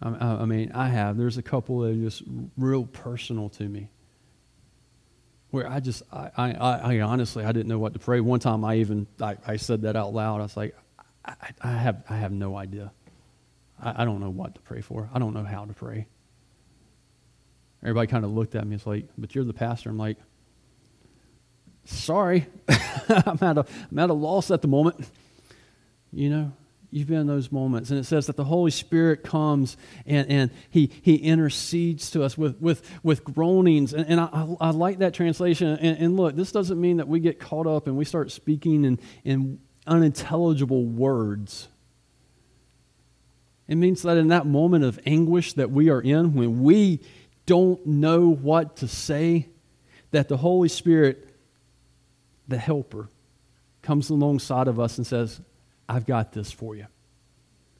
I, 0.00 0.10
I 0.10 0.44
mean, 0.44 0.70
I 0.72 0.86
have. 0.86 1.16
There's 1.16 1.36
a 1.36 1.42
couple 1.42 1.80
that 1.80 1.90
are 1.90 1.94
just 1.94 2.22
real 2.56 2.84
personal 2.84 3.48
to 3.48 3.64
me. 3.64 3.88
Where 5.50 5.68
I 5.68 5.80
just, 5.80 6.04
I, 6.12 6.30
I, 6.36 6.52
I 6.52 7.00
honestly, 7.00 7.44
I 7.44 7.50
didn't 7.50 7.66
know 7.66 7.80
what 7.80 7.94
to 7.94 7.98
pray. 7.98 8.20
One 8.20 8.38
time 8.38 8.64
I 8.64 8.76
even, 8.76 9.08
I, 9.20 9.36
I 9.44 9.56
said 9.56 9.82
that 9.82 9.96
out 9.96 10.14
loud. 10.14 10.38
I 10.38 10.44
was 10.44 10.56
like, 10.56 10.76
I, 11.24 11.34
I 11.60 11.72
have, 11.72 12.04
I 12.08 12.18
have 12.18 12.30
no 12.30 12.56
idea. 12.56 12.92
I, 13.82 14.02
I 14.02 14.04
don't 14.04 14.20
know 14.20 14.30
what 14.30 14.54
to 14.54 14.60
pray 14.60 14.80
for. 14.80 15.10
I 15.12 15.18
don't 15.18 15.34
know 15.34 15.42
how 15.42 15.64
to 15.64 15.72
pray. 15.72 16.06
Everybody 17.82 18.06
kind 18.06 18.24
of 18.24 18.30
looked 18.30 18.54
at 18.54 18.64
me. 18.64 18.76
It's 18.76 18.86
like, 18.86 19.08
but 19.18 19.34
you're 19.34 19.42
the 19.42 19.52
pastor. 19.52 19.90
I'm 19.90 19.98
like, 19.98 20.18
sorry, 21.86 22.46
I'm, 22.68 23.38
at 23.40 23.58
a, 23.58 23.66
I'm 23.90 23.98
at 23.98 24.10
a 24.10 24.14
loss 24.14 24.50
at 24.50 24.62
the 24.62 24.68
moment. 24.68 25.08
You 26.12 26.30
know, 26.30 26.52
you've 26.90 27.08
been 27.08 27.20
in 27.20 27.26
those 27.26 27.52
moments. 27.52 27.90
And 27.90 27.98
it 27.98 28.04
says 28.04 28.26
that 28.26 28.36
the 28.36 28.44
Holy 28.44 28.70
Spirit 28.70 29.22
comes 29.22 29.76
and, 30.06 30.28
and 30.30 30.50
he, 30.70 30.90
he 31.02 31.16
intercedes 31.16 32.10
to 32.12 32.22
us 32.22 32.38
with, 32.38 32.60
with, 32.60 32.88
with 33.02 33.24
groanings. 33.24 33.92
And, 33.92 34.06
and 34.08 34.20
I, 34.20 34.56
I, 34.60 34.70
like 34.70 34.98
that 34.98 35.14
translation. 35.14 35.68
And, 35.68 35.98
and, 35.98 36.16
look, 36.16 36.36
this 36.36 36.52
doesn't 36.52 36.80
mean 36.80 36.98
that 36.98 37.08
we 37.08 37.20
get 37.20 37.38
caught 37.38 37.66
up 37.66 37.86
and 37.86 37.96
we 37.96 38.04
start 38.04 38.30
speaking 38.30 38.84
in, 38.84 38.98
in 39.24 39.60
unintelligible 39.86 40.84
words. 40.84 41.68
It 43.68 43.76
means 43.76 44.02
that 44.02 44.16
in 44.16 44.28
that 44.28 44.46
moment 44.46 44.84
of 44.84 44.98
anguish 45.06 45.54
that 45.54 45.70
we 45.70 45.90
are 45.90 46.00
in, 46.00 46.34
when 46.34 46.62
we 46.62 47.00
don't 47.46 47.84
know 47.84 48.28
what 48.28 48.76
to 48.76 48.88
say, 48.88 49.48
that 50.12 50.28
the 50.28 50.36
Holy 50.36 50.68
Spirit 50.68 51.25
the 52.48 52.58
helper, 52.58 53.08
comes 53.82 54.10
alongside 54.10 54.68
of 54.68 54.80
us 54.80 54.98
and 54.98 55.06
says, 55.06 55.40
I've 55.88 56.06
got 56.06 56.32
this 56.32 56.50
for 56.50 56.74
you. 56.74 56.86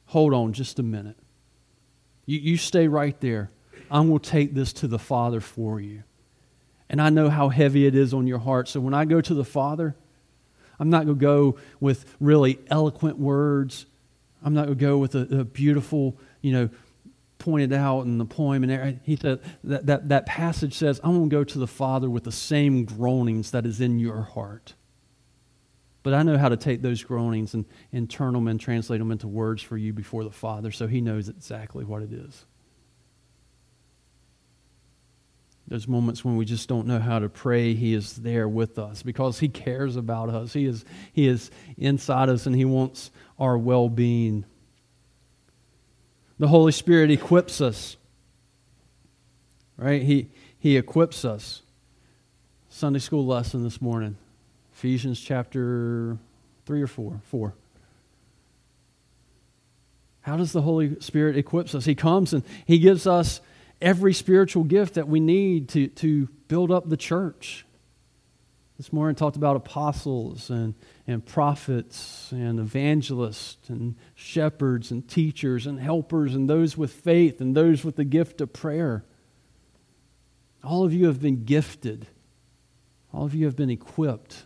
Hold 0.07 0.33
on 0.33 0.53
just 0.53 0.79
a 0.79 0.83
minute. 0.83 1.17
You, 2.25 2.39
you 2.39 2.57
stay 2.57 2.87
right 2.87 3.19
there. 3.19 3.49
I'm 3.91 4.07
going 4.07 4.19
to 4.19 4.29
take 4.29 4.53
this 4.53 4.73
to 4.73 4.87
the 4.87 4.99
Father 4.99 5.41
for 5.41 5.79
you. 5.79 6.03
And 6.89 7.01
I 7.01 7.09
know 7.09 7.29
how 7.29 7.49
heavy 7.49 7.85
it 7.85 7.95
is 7.95 8.13
on 8.13 8.27
your 8.27 8.39
heart. 8.39 8.69
So 8.69 8.79
when 8.79 8.93
I 8.93 9.05
go 9.05 9.19
to 9.19 9.33
the 9.33 9.43
Father, 9.43 9.95
I'm 10.79 10.89
not 10.89 11.05
going 11.05 11.17
to 11.17 11.21
go 11.21 11.57
with 11.79 12.15
really 12.19 12.59
eloquent 12.69 13.17
words. 13.17 13.85
I'm 14.43 14.53
not 14.53 14.65
going 14.67 14.77
to 14.77 14.85
go 14.85 14.97
with 14.97 15.15
a, 15.15 15.39
a, 15.39 15.43
beautiful, 15.43 16.17
you 16.41 16.53
know, 16.53 16.69
pointed 17.39 17.73
out 17.73 18.01
in 18.01 18.17
the 18.17 18.25
poem. 18.25 18.63
And 18.63 18.99
he 19.03 19.15
said 19.15 19.41
that, 19.63 19.85
that, 19.85 20.09
that 20.09 20.25
passage 20.25 20.73
says, 20.73 20.99
going 20.99 21.29
to 21.29 21.35
go 21.35 21.43
to 21.43 21.59
the 21.59 21.67
Father 21.67 22.09
with 22.09 22.23
the 22.23 22.31
same 22.31 22.85
groanings 22.85 23.51
that 23.51 23.65
is 23.65 23.81
in 23.81 23.99
your 23.99 24.23
heart. 24.23 24.73
But 26.03 26.13
I 26.13 26.23
know 26.23 26.37
how 26.37 26.49
to 26.49 26.57
take 26.57 26.81
those 26.81 27.03
groanings 27.03 27.53
and, 27.53 27.65
and 27.91 28.09
turn 28.09 28.33
them 28.33 28.47
and 28.47 28.59
translate 28.59 28.99
them 28.99 29.11
into 29.11 29.27
words 29.27 29.61
for 29.61 29.77
you 29.77 29.91
before 29.91 30.23
the 30.23 30.31
Father, 30.31 30.71
so 30.71 30.87
he 30.87 31.01
knows 31.01 31.27
exactly 31.27 31.83
what 31.83 32.01
it 32.01 32.13
is. 32.13 32.45
Those 35.67 35.87
moments 35.87 36.23
when 36.23 36.37
we 36.37 36.45
just 36.45 36.69
don't 36.69 36.87
know 36.87 36.99
how 36.99 37.19
to 37.19 37.27
pray, 37.27 37.73
He 37.73 37.93
is 37.93 38.15
there 38.15 38.47
with 38.47 38.79
us 38.79 39.03
because 39.03 39.39
He 39.39 39.49
cares 39.49 39.97
about 39.97 40.29
us. 40.29 40.53
He 40.53 40.65
is, 40.65 40.85
he 41.11 41.27
is 41.27 41.51
inside 41.77 42.29
us 42.29 42.45
and 42.45 42.55
He 42.55 42.63
wants 42.63 43.11
our 43.37 43.57
well 43.57 43.89
being. 43.89 44.45
The 46.39 46.47
Holy 46.47 46.71
Spirit 46.71 47.09
equips 47.09 47.61
us, 47.61 47.97
right? 49.75 50.03
He, 50.03 50.29
he 50.59 50.77
equips 50.77 51.25
us. 51.25 51.63
Sunday 52.69 52.99
school 52.99 53.25
lesson 53.25 53.63
this 53.63 53.81
morning, 53.81 54.17
Ephesians 54.73 55.19
chapter 55.19 56.17
3 56.67 56.81
or 56.83 56.87
4? 56.87 57.21
4. 57.23 57.53
How 60.21 60.37
does 60.37 60.51
the 60.51 60.61
Holy 60.61 60.99
Spirit 60.99 61.37
equips 61.37 61.73
us? 61.73 61.85
He 61.85 61.95
comes 61.95 62.33
and 62.33 62.43
He 62.65 62.77
gives 62.77 63.07
us 63.07 63.41
every 63.81 64.13
spiritual 64.13 64.63
gift 64.63 64.95
that 64.95 65.07
we 65.07 65.19
need 65.19 65.69
to, 65.69 65.87
to 65.87 66.27
build 66.47 66.69
up 66.69 66.89
the 66.89 66.97
church. 66.97 67.65
This 68.77 68.93
morning 68.93 69.15
talked 69.15 69.37
about 69.37 69.55
apostles 69.55 70.51
and, 70.51 70.75
and 71.07 71.25
prophets 71.25 72.31
and 72.31 72.59
evangelists 72.59 73.69
and 73.69 73.95
shepherds 74.13 74.91
and 74.91 75.07
teachers 75.07 75.65
and 75.65 75.79
helpers 75.79 76.35
and 76.35 76.47
those 76.47 76.77
with 76.77 76.91
faith 76.91 77.41
and 77.41 77.55
those 77.55 77.83
with 77.83 77.95
the 77.95 78.05
gift 78.05 78.39
of 78.39 78.53
prayer. 78.53 79.03
All 80.63 80.83
of 80.83 80.93
you 80.93 81.07
have 81.07 81.19
been 81.19 81.43
gifted. 81.43 82.05
All 83.11 83.25
of 83.25 83.33
you 83.33 83.45
have 83.45 83.55
been 83.55 83.71
equipped 83.71 84.45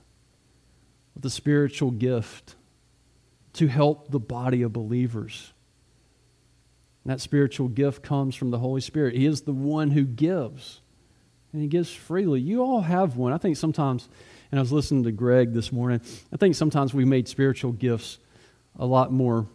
with 1.14 1.24
the 1.24 1.30
spiritual 1.30 1.92
gift 1.92 2.56
to 3.54 3.68
help 3.68 4.12
the 4.12 4.20
body 4.20 4.62
of 4.62 4.72
believers. 4.72 5.52
And 7.04 7.12
that 7.12 7.20
spiritual 7.20 7.68
gift 7.68 8.02
comes 8.04 8.36
from 8.36 8.52
the 8.52 8.60
Holy 8.60 8.82
Spirit. 8.82 9.16
He 9.16 9.26
is 9.26 9.42
the 9.42 9.54
one 9.54 9.92
who 9.92 10.06
gives, 10.06 10.81
and 11.54 11.62
He 11.62 11.68
gives 11.68 11.92
freely. 11.92 12.42
You 12.42 12.62
all 12.62 12.82
have 12.82 13.18
one. 13.18 13.34
I 13.34 13.38
think 13.38 13.58
sometimes, 13.58 14.08
and 14.52 14.60
I 14.60 14.62
was 14.62 14.72
listening 14.72 15.04
to 15.04 15.12
Greg 15.12 15.54
this 15.54 15.72
morning, 15.72 16.02
I 16.34 16.38
think 16.38 16.56
sometimes 16.56 16.94
we 16.94 17.06
made 17.06 17.28
spiritual 17.28 17.72
gifts 17.72 18.20
a 18.80 18.86
lot 18.86 19.12
more 19.12 19.48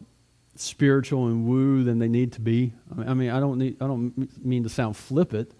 spiritual 0.56 1.26
and 1.26 1.46
woo 1.46 1.84
than 1.84 1.98
they 1.98 2.08
need 2.08 2.32
to 2.32 2.40
be. 2.40 2.72
I 3.06 3.14
mean, 3.14 3.30
I 3.30 3.40
don't, 3.40 3.58
need, 3.58 3.76
I 3.80 3.86
don't 3.86 4.44
mean 4.44 4.62
to 4.62 4.68
sound 4.68 4.96
flippant, 4.96 5.50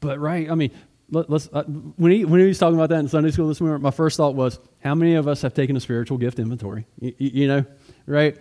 but 0.00 0.18
right, 0.18 0.50
I 0.50 0.54
mean, 0.54 0.70
let, 1.10 1.30
us 1.30 1.48
uh, 1.52 1.64
when, 1.64 2.12
he, 2.12 2.24
when 2.24 2.40
he 2.40 2.46
was 2.46 2.58
talking 2.58 2.76
about 2.76 2.88
that 2.90 3.00
in 3.00 3.08
Sunday 3.08 3.30
school 3.30 3.48
this 3.48 3.60
morning, 3.60 3.82
my 3.82 3.90
first 3.90 4.16
thought 4.16 4.34
was, 4.34 4.58
how 4.82 4.94
many 4.94 5.14
of 5.14 5.28
us 5.28 5.42
have 5.42 5.54
taken 5.54 5.76
a 5.76 5.80
spiritual 5.80 6.18
gift 6.18 6.38
inventory? 6.38 6.86
you, 6.98 7.14
you 7.18 7.48
know, 7.48 7.64
right? 8.06 8.36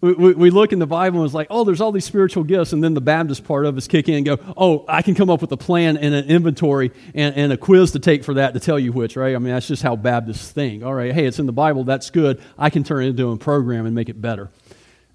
We, 0.00 0.12
we, 0.12 0.50
look 0.50 0.72
in 0.72 0.78
the 0.78 0.86
Bible 0.86 1.18
and 1.18 1.26
it's 1.26 1.34
like, 1.34 1.48
oh, 1.50 1.64
there's 1.64 1.80
all 1.80 1.90
these 1.90 2.04
spiritual 2.04 2.44
gifts, 2.44 2.72
and 2.72 2.84
then 2.84 2.94
the 2.94 3.00
Baptist 3.00 3.44
part 3.44 3.66
of 3.66 3.76
us 3.76 3.88
kick 3.88 4.08
in 4.08 4.14
and 4.14 4.24
go, 4.24 4.38
oh, 4.56 4.84
I 4.86 5.02
can 5.02 5.16
come 5.16 5.28
up 5.28 5.40
with 5.40 5.50
a 5.50 5.56
plan 5.56 5.96
and 5.96 6.14
an 6.14 6.26
inventory 6.26 6.92
and, 7.14 7.34
and 7.34 7.52
a 7.52 7.56
quiz 7.56 7.92
to 7.92 7.98
take 7.98 8.22
for 8.22 8.34
that 8.34 8.54
to 8.54 8.60
tell 8.60 8.78
you 8.78 8.92
which, 8.92 9.16
right? 9.16 9.34
I 9.34 9.38
mean, 9.38 9.52
that's 9.52 9.66
just 9.66 9.82
how 9.82 9.96
Baptists 9.96 10.52
think. 10.52 10.84
All 10.84 10.94
right, 10.94 11.12
hey, 11.12 11.26
it's 11.26 11.40
in 11.40 11.46
the 11.46 11.52
Bible, 11.52 11.82
that's 11.82 12.10
good. 12.10 12.40
I 12.56 12.70
can 12.70 12.84
turn 12.84 13.04
it 13.04 13.08
into 13.08 13.30
a 13.30 13.36
program 13.36 13.86
and 13.86 13.94
make 13.94 14.08
it 14.08 14.20
better, 14.20 14.50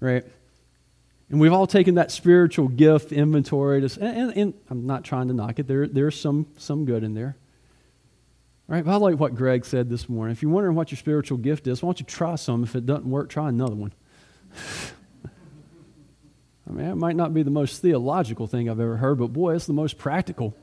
right? 0.00 0.24
And 1.30 1.40
we've 1.40 1.52
all 1.52 1.66
taken 1.66 1.94
that 1.94 2.10
spiritual 2.10 2.68
gift 2.68 3.10
inventory, 3.10 3.88
to, 3.88 4.00
and, 4.04 4.18
and, 4.18 4.36
and 4.36 4.54
I'm 4.68 4.86
not 4.86 5.02
trying 5.02 5.28
to 5.28 5.34
knock 5.34 5.58
it. 5.58 5.66
There, 5.66 5.88
there's 5.88 6.20
some, 6.20 6.46
some 6.58 6.84
good 6.84 7.04
in 7.04 7.14
there. 7.14 7.36
Right? 8.68 8.84
But 8.84 8.92
I 8.92 8.96
like 8.96 9.18
what 9.18 9.34
Greg 9.34 9.64
said 9.64 9.90
this 9.90 10.08
morning. 10.08 10.32
If 10.32 10.42
you're 10.42 10.50
wondering 10.50 10.74
what 10.76 10.90
your 10.90 10.98
spiritual 10.98 11.38
gift 11.38 11.66
is, 11.66 11.82
why 11.82 11.88
don't 11.88 12.00
you 12.00 12.06
try 12.06 12.36
some? 12.36 12.64
If 12.64 12.74
it 12.74 12.86
doesn't 12.86 13.08
work, 13.08 13.28
try 13.30 13.48
another 13.48 13.74
one. 13.74 13.92
I 16.68 16.72
mean, 16.72 16.86
it 16.86 16.96
might 16.96 17.16
not 17.16 17.34
be 17.34 17.42
the 17.42 17.50
most 17.50 17.82
theological 17.82 18.46
thing 18.46 18.70
I've 18.70 18.80
ever 18.80 18.96
heard, 18.96 19.18
but 19.18 19.28
boy, 19.28 19.54
it's 19.54 19.66
the 19.66 19.72
most 19.72 19.98
practical. 19.98 20.56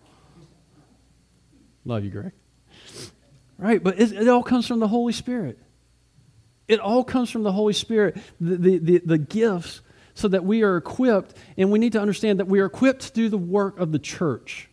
Love 1.85 2.03
you, 2.03 2.09
Greg. 2.09 2.31
Right, 3.57 3.83
but 3.83 3.99
it, 3.99 4.11
it 4.11 4.27
all 4.27 4.43
comes 4.43 4.67
from 4.67 4.79
the 4.79 4.87
Holy 4.87 5.13
Spirit. 5.13 5.59
It 6.67 6.79
all 6.79 7.03
comes 7.03 7.29
from 7.29 7.43
the 7.43 7.51
Holy 7.51 7.73
Spirit, 7.73 8.17
the, 8.39 8.55
the, 8.57 8.77
the, 8.77 9.01
the 9.05 9.17
gifts, 9.17 9.81
so 10.13 10.27
that 10.27 10.43
we 10.43 10.63
are 10.63 10.77
equipped, 10.77 11.35
and 11.57 11.71
we 11.71 11.79
need 11.79 11.93
to 11.93 12.01
understand 12.01 12.39
that 12.39 12.47
we 12.47 12.59
are 12.59 12.65
equipped 12.65 13.01
to 13.01 13.13
do 13.13 13.29
the 13.29 13.37
work 13.37 13.79
of 13.79 13.91
the 13.91 13.99
church. 13.99 14.69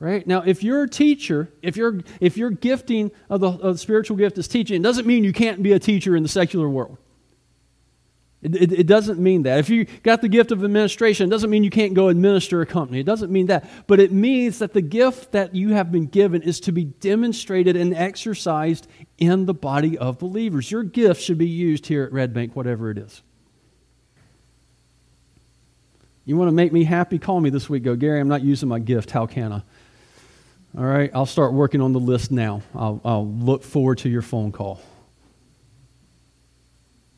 Right? 0.00 0.26
Now, 0.26 0.42
if 0.42 0.62
you're 0.62 0.82
a 0.82 0.88
teacher, 0.88 1.50
if, 1.62 1.76
you're, 1.76 2.00
if 2.20 2.36
your 2.36 2.50
gifting 2.50 3.10
of 3.30 3.40
the, 3.40 3.48
of 3.48 3.74
the 3.74 3.78
spiritual 3.78 4.16
gift 4.16 4.36
is 4.36 4.48
teaching, 4.48 4.80
it 4.80 4.82
doesn't 4.82 5.06
mean 5.06 5.24
you 5.24 5.32
can't 5.32 5.62
be 5.62 5.72
a 5.72 5.78
teacher 5.78 6.14
in 6.14 6.22
the 6.22 6.28
secular 6.28 6.68
world. 6.68 6.98
It, 8.44 8.54
it, 8.54 8.72
it, 8.72 8.86
doesn't 8.86 9.18
mean 9.18 9.44
that. 9.44 9.58
If 9.58 9.70
you 9.70 9.86
got 10.02 10.20
the 10.20 10.28
gift 10.28 10.52
of 10.52 10.62
administration, 10.62 11.26
it 11.26 11.30
doesn't 11.30 11.48
mean 11.48 11.64
you 11.64 11.70
can't 11.70 11.94
go 11.94 12.08
administer 12.08 12.60
a 12.60 12.66
company. 12.66 13.00
It 13.00 13.06
doesn't 13.06 13.32
mean 13.32 13.46
that. 13.46 13.68
But 13.86 14.00
it 14.00 14.12
means 14.12 14.58
that 14.58 14.74
the 14.74 14.82
gift 14.82 15.32
that 15.32 15.54
you 15.54 15.70
have 15.70 15.90
been 15.90 16.06
given 16.06 16.42
is 16.42 16.60
to 16.60 16.72
be 16.72 16.84
demonstrated 16.84 17.74
and 17.74 17.94
exercised 17.94 18.86
in 19.16 19.46
the 19.46 19.54
body 19.54 19.96
of 19.96 20.18
believers. 20.18 20.70
Your 20.70 20.82
gift 20.82 21.22
should 21.22 21.38
be 21.38 21.48
used 21.48 21.86
here 21.86 22.04
at 22.04 22.12
Red 22.12 22.34
Bank, 22.34 22.54
whatever 22.54 22.90
it 22.90 22.98
is. 22.98 23.22
You 26.26 26.36
want 26.36 26.48
to 26.48 26.52
make 26.52 26.72
me 26.72 26.84
happy? 26.84 27.18
Call 27.18 27.40
me 27.40 27.48
this 27.48 27.70
week. 27.70 27.82
Go, 27.82 27.96
Gary, 27.96 28.20
I'm 28.20 28.28
not 28.28 28.42
using 28.42 28.68
my 28.68 28.78
gift. 28.78 29.10
How 29.10 29.26
can 29.26 29.52
I? 29.52 29.62
All 30.76 30.84
right, 30.84 31.10
I'll 31.14 31.24
start 31.24 31.54
working 31.54 31.80
on 31.80 31.92
the 31.92 32.00
list 32.00 32.30
now. 32.30 32.60
I'll, 32.74 33.00
I'll 33.04 33.26
look 33.26 33.62
forward 33.62 33.98
to 33.98 34.10
your 34.10 34.22
phone 34.22 34.52
call. 34.52 34.82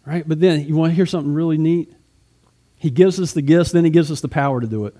Right? 0.07 0.27
But 0.27 0.41
then 0.41 0.67
you 0.67 0.77
want 0.77 0.93
to 0.93 0.95
hear 0.95 1.05
something 1.05 1.35
really 1.35 1.59
neat? 1.59 1.93
He 2.79 2.91
gives 2.91 3.19
us 3.19 3.33
the 3.33 3.43
gifts, 3.43 3.73
then 3.73 3.85
he 3.85 3.91
gives 3.91 4.13
us 4.13 4.21
the 4.21 4.29
power 4.29 4.61
to 4.61 4.67
do 4.67 4.87
it. 4.87 4.95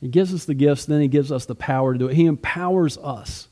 He 0.00 0.08
gives 0.08 0.32
us 0.32 0.46
the 0.46 0.54
gifts, 0.54 0.86
then 0.86 1.00
he 1.00 1.08
gives 1.08 1.30
us 1.30 1.44
the 1.44 1.54
power 1.54 1.92
to 1.92 1.98
do 1.98 2.08
it. 2.08 2.14
He 2.14 2.24
empowers 2.26 2.96
us. 2.98 3.48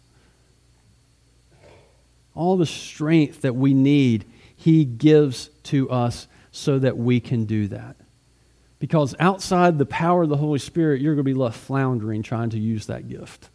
All 2.35 2.57
the 2.57 2.67
strength 2.67 3.43
that 3.43 3.55
we 3.55 3.75
need, 3.75 4.25
he 4.57 4.85
gives 4.85 5.51
to 5.65 5.91
us 5.91 6.27
so 6.51 6.79
that 6.79 6.97
we 6.97 7.21
can 7.21 7.45
do 7.45 7.69
that. 7.69 7.97
Because 8.79 9.15
outside 9.21 9.79
the 9.79 9.87
power 9.87 10.23
of 10.23 10.29
the 10.29 10.37
Holy 10.37 10.59
Spirit, 10.59 11.01
you're 11.01 11.15
going 11.15 11.25
to 11.25 11.31
be 11.31 11.35
left 11.35 11.59
floundering 11.59 12.23
trying 12.23 12.51
to 12.51 12.59
use 12.59 12.87
that 12.87 13.09
gift. 13.09 13.49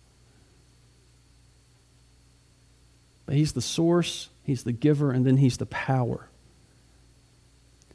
But 3.25 3.35
he's 3.35 3.53
the 3.53 3.61
source, 3.61 4.29
He's 4.49 4.63
the 4.63 4.71
giver, 4.71 5.11
and 5.11 5.27
then 5.27 5.37
He's 5.37 5.57
the 5.57 5.67
power. 5.67 6.27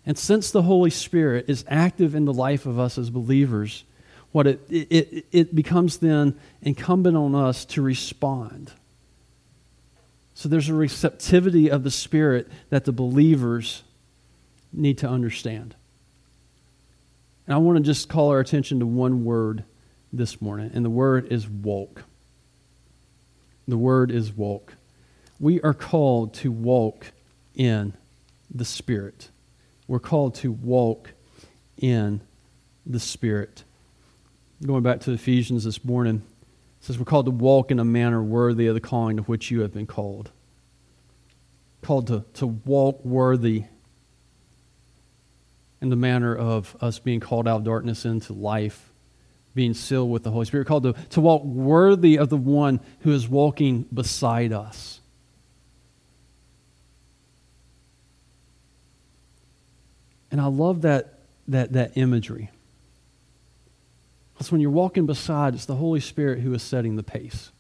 And 0.07 0.17
since 0.17 0.53
the 0.53 0.63
Holy 0.63 0.91
Spirit 0.91 1.47
is 1.49 1.65
active 1.67 2.15
in 2.15 2.27
the 2.27 2.33
life 2.33 2.65
of 2.65 2.79
us 2.79 2.97
as 2.97 3.11
believers, 3.11 3.83
what 4.31 4.47
it, 4.47 4.61
it, 4.71 5.27
it 5.33 5.55
becomes 5.57 5.97
then 5.97 6.39
incumbent 6.63 7.17
on 7.17 7.35
us 7.35 7.65
to 7.65 7.83
respond. 7.83 8.71
So 10.35 10.49
there's 10.49 10.69
a 10.69 10.75
receptivity 10.75 11.73
of 11.73 11.83
the 11.83 11.91
Spirit 11.91 12.49
that 12.71 12.85
the 12.85 12.93
believers 12.93 13.83
need 14.73 14.99
to 14.99 15.09
understand. 15.09 15.75
And 17.49 17.55
I 17.55 17.59
want 17.59 17.79
to 17.79 17.83
just 17.83 18.09
call 18.09 18.31
our 18.31 18.39
attention 18.39 18.79
to 18.79 18.87
one 18.87 19.25
word 19.25 19.65
this 20.13 20.41
morning, 20.41 20.71
and 20.73 20.85
the 20.85 20.91
word 20.91 21.33
is 21.33 21.49
walk. 21.49 22.05
The 23.67 23.77
word 23.77 24.13
is 24.13 24.33
walk 24.33 24.75
we 25.45 25.61
are 25.61 25.75
called 25.75 26.33
to 26.33 26.51
walk 26.51 27.13
in 27.55 27.93
the 28.51 28.65
Spirit. 28.65 29.29
We're 29.87 29.99
called 29.99 30.37
to 30.37 30.51
walk 30.51 31.11
in 31.77 32.23
the 32.87 32.99
Spirit. 32.99 33.63
Going 34.65 34.83
back 34.83 35.01
to 35.01 35.13
Ephesians 35.13 35.65
this 35.65 35.85
morning, 35.85 36.23
it 36.81 36.87
says 36.87 36.99
we're 36.99 37.05
called 37.05 37.27
to 37.27 37.31
walk 37.31 37.71
in 37.71 37.79
a 37.79 37.85
manner 37.85 38.23
worthy 38.23 38.69
of 38.69 38.75
the 38.75 38.81
calling 38.81 39.19
to 39.19 39.23
which 39.25 39.51
you 39.51 39.61
have 39.61 39.75
been 39.75 39.87
called. 39.87 40.31
Called 41.83 42.07
to, 42.07 42.25
to 42.35 42.47
walk 42.47 43.05
worthy 43.05 43.65
in 45.83 45.91
the 45.91 45.97
manner 45.97 46.35
of 46.35 46.75
us 46.81 46.99
being 46.99 47.21
called 47.21 47.47
out 47.47 47.59
of 47.59 47.65
darkness 47.65 48.07
into 48.07 48.33
life, 48.33 48.95
being 49.55 49.75
sealed 49.75 50.11
with 50.11 50.23
the 50.23 50.31
Holy 50.31 50.47
Spirit. 50.47 50.67
Called 50.67 50.85
to, 50.85 50.95
to 51.11 51.21
walk 51.21 51.45
worthy 51.45 52.17
of 52.17 52.31
the 52.31 52.39
one 52.39 52.81
who 53.01 53.13
is 53.13 53.29
walking 53.29 53.83
beside 53.93 54.51
us. 54.51 55.01
And 60.35 60.41
I 60.41 60.47
love 60.47 60.83
that, 60.83 61.21
that, 61.47 61.75
that 61.75 61.97
imagery. 61.97 62.51
Because 64.33 64.51
when 64.51 64.61
you're 64.61 64.69
walking 64.69 65.07
beside, 65.07 65.55
it's 65.55 65.65
the 65.65 65.77
Holy 65.77 66.01
Spirit 66.01 66.41
who 66.41 66.53
is 66.55 66.61
setting 66.61 66.97
the 66.97 67.05
pace. 67.05 67.53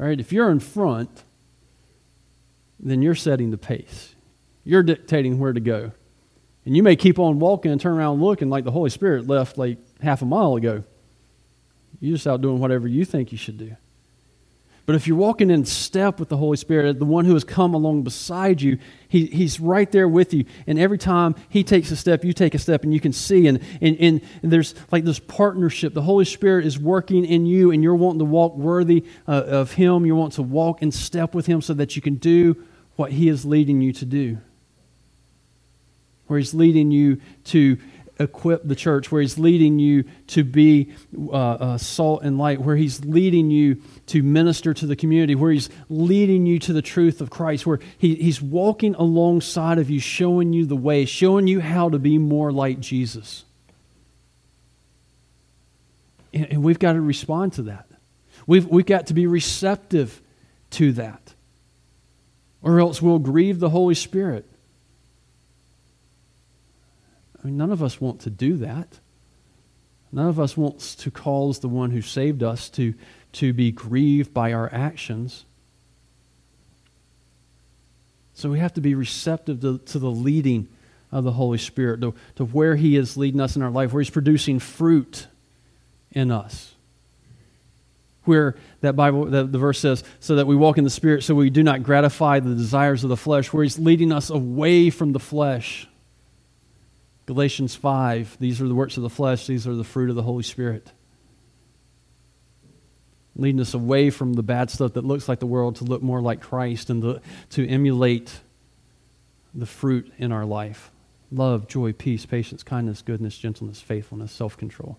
All 0.00 0.06
right, 0.06 0.18
if 0.18 0.32
you're 0.32 0.50
in 0.50 0.58
front, 0.58 1.22
then 2.80 3.02
you're 3.02 3.14
setting 3.14 3.52
the 3.52 3.56
pace. 3.56 4.16
You're 4.64 4.82
dictating 4.82 5.38
where 5.38 5.52
to 5.52 5.60
go. 5.60 5.92
And 6.64 6.76
you 6.76 6.82
may 6.82 6.96
keep 6.96 7.20
on 7.20 7.38
walking 7.38 7.70
and 7.70 7.80
turn 7.80 7.96
around 7.96 8.20
looking 8.20 8.50
like 8.50 8.64
the 8.64 8.72
Holy 8.72 8.90
Spirit 8.90 9.28
left 9.28 9.56
like 9.56 9.78
half 10.00 10.22
a 10.22 10.26
mile 10.26 10.56
ago. 10.56 10.82
You're 12.00 12.16
just 12.16 12.26
out 12.26 12.40
doing 12.40 12.58
whatever 12.58 12.88
you 12.88 13.04
think 13.04 13.30
you 13.30 13.38
should 13.38 13.58
do. 13.58 13.76
But 14.84 14.96
if 14.96 15.06
you're 15.06 15.16
walking 15.16 15.50
in 15.50 15.64
step 15.64 16.18
with 16.18 16.28
the 16.28 16.36
Holy 16.36 16.56
Spirit, 16.56 16.98
the 16.98 17.04
one 17.04 17.24
who 17.24 17.34
has 17.34 17.44
come 17.44 17.72
along 17.72 18.02
beside 18.02 18.60
you, 18.60 18.78
he, 19.08 19.26
he's 19.26 19.60
right 19.60 19.90
there 19.90 20.08
with 20.08 20.34
you. 20.34 20.44
And 20.66 20.76
every 20.76 20.98
time 20.98 21.36
he 21.48 21.62
takes 21.62 21.92
a 21.92 21.96
step, 21.96 22.24
you 22.24 22.32
take 22.32 22.54
a 22.54 22.58
step, 22.58 22.82
and 22.82 22.92
you 22.92 22.98
can 22.98 23.12
see. 23.12 23.46
And, 23.46 23.60
and, 23.80 23.96
and 24.00 24.20
there's 24.42 24.74
like 24.90 25.04
this 25.04 25.20
partnership. 25.20 25.94
The 25.94 26.02
Holy 26.02 26.24
Spirit 26.24 26.66
is 26.66 26.80
working 26.80 27.24
in 27.24 27.46
you, 27.46 27.70
and 27.70 27.80
you're 27.80 27.94
wanting 27.94 28.18
to 28.18 28.24
walk 28.24 28.56
worthy 28.56 29.04
uh, 29.28 29.44
of 29.46 29.72
him. 29.72 30.04
You 30.04 30.16
want 30.16 30.32
to 30.34 30.42
walk 30.42 30.82
in 30.82 30.90
step 30.90 31.32
with 31.32 31.46
him 31.46 31.62
so 31.62 31.74
that 31.74 31.94
you 31.94 32.02
can 32.02 32.16
do 32.16 32.66
what 32.96 33.12
he 33.12 33.28
is 33.28 33.44
leading 33.44 33.80
you 33.80 33.92
to 33.92 34.04
do. 34.04 34.38
Where 36.26 36.40
he's 36.40 36.54
leading 36.54 36.90
you 36.90 37.20
to 37.44 37.78
equip 38.18 38.66
the 38.66 38.76
church, 38.76 39.10
where 39.10 39.20
He's 39.20 39.38
leading 39.38 39.78
you 39.78 40.04
to 40.28 40.44
be 40.44 40.92
uh, 41.16 41.32
uh, 41.32 41.78
salt 41.78 42.22
and 42.22 42.38
light, 42.38 42.60
where 42.60 42.76
He's 42.76 43.04
leading 43.04 43.50
you 43.50 43.82
to 44.06 44.22
minister 44.22 44.74
to 44.74 44.86
the 44.86 44.96
community, 44.96 45.34
where 45.34 45.52
He's 45.52 45.70
leading 45.88 46.46
you 46.46 46.58
to 46.60 46.72
the 46.72 46.82
truth 46.82 47.20
of 47.20 47.30
Christ, 47.30 47.66
where 47.66 47.80
he, 47.98 48.14
He's 48.14 48.40
walking 48.40 48.94
alongside 48.94 49.78
of 49.78 49.90
you, 49.90 50.00
showing 50.00 50.52
you 50.52 50.66
the 50.66 50.76
way, 50.76 51.04
showing 51.04 51.46
you 51.46 51.60
how 51.60 51.88
to 51.88 51.98
be 51.98 52.18
more 52.18 52.52
like 52.52 52.80
Jesus. 52.80 53.44
And, 56.32 56.46
and 56.52 56.62
we've 56.62 56.78
got 56.78 56.92
to 56.94 57.00
respond 57.00 57.54
to 57.54 57.62
that. 57.62 57.86
We've, 58.46 58.66
we've 58.66 58.86
got 58.86 59.06
to 59.06 59.14
be 59.14 59.26
receptive 59.26 60.20
to 60.72 60.92
that, 60.92 61.34
or 62.62 62.80
else 62.80 63.00
we'll 63.00 63.18
grieve 63.18 63.60
the 63.60 63.70
Holy 63.70 63.94
Spirit. 63.94 64.48
I 67.42 67.46
mean, 67.46 67.56
none 67.56 67.72
of 67.72 67.82
us 67.82 68.00
want 68.00 68.20
to 68.20 68.30
do 68.30 68.56
that. 68.58 69.00
None 70.12 70.28
of 70.28 70.38
us 70.38 70.56
wants 70.56 70.94
to 70.96 71.10
cause 71.10 71.58
the 71.58 71.68
one 71.68 71.90
who 71.90 72.02
saved 72.02 72.42
us 72.42 72.68
to, 72.70 72.94
to 73.32 73.52
be 73.52 73.72
grieved 73.72 74.32
by 74.34 74.52
our 74.52 74.72
actions. 74.72 75.46
So 78.34 78.50
we 78.50 78.58
have 78.58 78.74
to 78.74 78.80
be 78.80 78.94
receptive 78.94 79.60
to, 79.62 79.78
to 79.78 79.98
the 79.98 80.10
leading 80.10 80.68
of 81.10 81.24
the 81.24 81.32
Holy 81.32 81.58
Spirit, 81.58 82.00
to, 82.02 82.14
to 82.36 82.44
where 82.44 82.76
He 82.76 82.96
is 82.96 83.16
leading 83.16 83.40
us 83.40 83.56
in 83.56 83.62
our 83.62 83.70
life, 83.70 83.92
where 83.92 84.02
He's 84.02 84.10
producing 84.10 84.58
fruit 84.58 85.26
in 86.12 86.30
us. 86.30 86.74
Where 88.24 88.54
that 88.82 88.94
Bible, 88.94 89.24
the, 89.24 89.44
the 89.44 89.58
verse 89.58 89.78
says, 89.78 90.04
so 90.20 90.36
that 90.36 90.46
we 90.46 90.54
walk 90.54 90.78
in 90.78 90.84
the 90.84 90.90
Spirit, 90.90 91.24
so 91.24 91.34
we 91.34 91.50
do 91.50 91.62
not 91.62 91.82
gratify 91.82 92.40
the 92.40 92.54
desires 92.54 93.02
of 93.02 93.10
the 93.10 93.16
flesh, 93.16 93.52
where 93.52 93.62
He's 93.64 93.78
leading 93.78 94.12
us 94.12 94.30
away 94.30 94.90
from 94.90 95.12
the 95.12 95.18
flesh 95.18 95.88
Galatians 97.26 97.76
5, 97.76 98.38
these 98.40 98.60
are 98.60 98.66
the 98.66 98.74
works 98.74 98.96
of 98.96 99.02
the 99.02 99.10
flesh, 99.10 99.46
these 99.46 99.66
are 99.66 99.74
the 99.74 99.84
fruit 99.84 100.10
of 100.10 100.16
the 100.16 100.22
Holy 100.22 100.42
Spirit. 100.42 100.90
Leading 103.36 103.60
us 103.60 103.74
away 103.74 104.10
from 104.10 104.34
the 104.34 104.42
bad 104.42 104.70
stuff 104.70 104.94
that 104.94 105.04
looks 105.04 105.28
like 105.28 105.38
the 105.38 105.46
world 105.46 105.76
to 105.76 105.84
look 105.84 106.02
more 106.02 106.20
like 106.20 106.40
Christ 106.40 106.90
and 106.90 107.02
the, 107.02 107.22
to 107.50 107.66
emulate 107.66 108.40
the 109.54 109.66
fruit 109.66 110.12
in 110.18 110.32
our 110.32 110.44
life 110.44 110.90
love, 111.30 111.66
joy, 111.66 111.92
peace, 111.92 112.26
patience, 112.26 112.62
kindness, 112.62 113.00
goodness, 113.00 113.38
gentleness, 113.38 113.80
faithfulness, 113.80 114.30
self 114.32 114.56
control. 114.56 114.98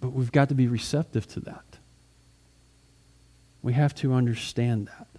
But 0.00 0.12
we've 0.12 0.32
got 0.32 0.48
to 0.48 0.56
be 0.56 0.66
receptive 0.66 1.28
to 1.28 1.40
that. 1.40 1.78
We 3.62 3.74
have 3.74 3.94
to 3.96 4.12
understand 4.12 4.88
that 4.88 5.11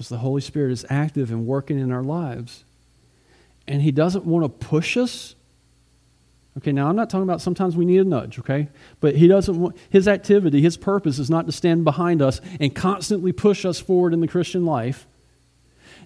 because 0.00 0.08
the 0.08 0.16
Holy 0.16 0.40
Spirit 0.40 0.72
is 0.72 0.86
active 0.88 1.30
and 1.30 1.46
working 1.46 1.78
in 1.78 1.92
our 1.92 2.02
lives. 2.02 2.64
And 3.68 3.82
He 3.82 3.90
doesn't 3.90 4.24
want 4.24 4.46
to 4.46 4.48
push 4.48 4.96
us. 4.96 5.34
Okay, 6.56 6.72
now 6.72 6.88
I'm 6.88 6.96
not 6.96 7.10
talking 7.10 7.24
about 7.24 7.42
sometimes 7.42 7.76
we 7.76 7.84
need 7.84 8.00
a 8.00 8.04
nudge, 8.04 8.38
okay? 8.38 8.70
But 9.00 9.14
He 9.14 9.28
doesn't 9.28 9.60
want, 9.60 9.76
His 9.90 10.08
activity, 10.08 10.62
His 10.62 10.78
purpose 10.78 11.18
is 11.18 11.28
not 11.28 11.44
to 11.44 11.52
stand 11.52 11.84
behind 11.84 12.22
us 12.22 12.40
and 12.58 12.74
constantly 12.74 13.30
push 13.30 13.66
us 13.66 13.78
forward 13.78 14.14
in 14.14 14.20
the 14.20 14.26
Christian 14.26 14.64
life. 14.64 15.06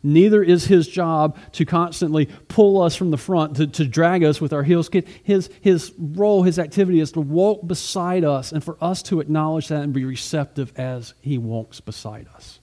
Neither 0.02 0.42
is 0.42 0.64
His 0.64 0.88
job 0.88 1.38
to 1.52 1.64
constantly 1.64 2.26
pull 2.48 2.82
us 2.82 2.96
from 2.96 3.12
the 3.12 3.16
front, 3.16 3.58
to, 3.58 3.68
to 3.68 3.86
drag 3.86 4.24
us 4.24 4.40
with 4.40 4.52
our 4.52 4.64
heels. 4.64 4.90
His, 5.22 5.50
his 5.60 5.92
role, 5.96 6.42
His 6.42 6.58
activity 6.58 6.98
is 6.98 7.12
to 7.12 7.20
walk 7.20 7.64
beside 7.64 8.24
us 8.24 8.50
and 8.50 8.64
for 8.64 8.76
us 8.80 9.04
to 9.04 9.20
acknowledge 9.20 9.68
that 9.68 9.84
and 9.84 9.92
be 9.92 10.04
receptive 10.04 10.72
as 10.76 11.14
He 11.20 11.38
walks 11.38 11.78
beside 11.78 12.26
us. 12.34 12.58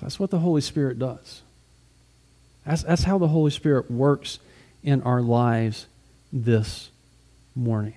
That's 0.00 0.18
what 0.18 0.30
the 0.30 0.38
Holy 0.38 0.60
Spirit 0.60 0.98
does. 0.98 1.42
That's, 2.64 2.82
that's 2.82 3.04
how 3.04 3.18
the 3.18 3.28
Holy 3.28 3.50
Spirit 3.50 3.90
works 3.90 4.38
in 4.82 5.02
our 5.02 5.20
lives 5.20 5.86
this 6.32 6.90
morning. 7.54 7.94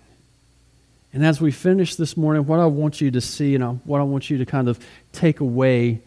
And 1.13 1.25
as 1.25 1.41
we 1.41 1.51
finish 1.51 1.95
this 1.95 2.15
morning, 2.15 2.45
what 2.45 2.59
I 2.59 2.65
want 2.65 3.01
you 3.01 3.11
to 3.11 3.21
see 3.21 3.53
and 3.55 3.81
what 3.85 3.99
I 3.99 4.03
want 4.03 4.29
you 4.29 4.37
to 4.37 4.45
kind 4.45 4.69
of 4.69 4.79
take 5.11 5.41
away 5.41 6.01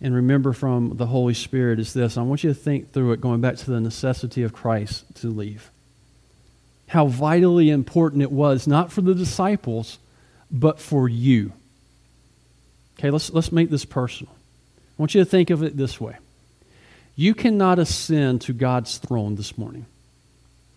and 0.00 0.14
remember 0.14 0.52
from 0.52 0.96
the 0.96 1.06
Holy 1.06 1.32
Spirit 1.32 1.78
is 1.78 1.94
this. 1.94 2.18
I 2.18 2.22
want 2.22 2.44
you 2.44 2.50
to 2.50 2.58
think 2.58 2.92
through 2.92 3.12
it, 3.12 3.20
going 3.20 3.40
back 3.40 3.56
to 3.56 3.70
the 3.70 3.80
necessity 3.80 4.42
of 4.42 4.52
Christ 4.52 5.04
to 5.16 5.28
leave. 5.28 5.70
How 6.88 7.06
vitally 7.06 7.70
important 7.70 8.22
it 8.22 8.32
was, 8.32 8.66
not 8.66 8.92
for 8.92 9.00
the 9.00 9.14
disciples, 9.14 9.98
but 10.50 10.78
for 10.78 11.08
you. 11.08 11.52
Okay, 12.98 13.10
let's, 13.10 13.30
let's 13.30 13.52
make 13.52 13.70
this 13.70 13.84
personal. 13.84 14.34
Want 15.02 15.16
you 15.16 15.24
to 15.24 15.28
think 15.28 15.50
of 15.50 15.64
it 15.64 15.76
this 15.76 16.00
way 16.00 16.16
you 17.16 17.34
cannot 17.34 17.80
ascend 17.80 18.42
to 18.42 18.52
God's 18.52 18.98
throne 18.98 19.34
this 19.34 19.58
morning, 19.58 19.86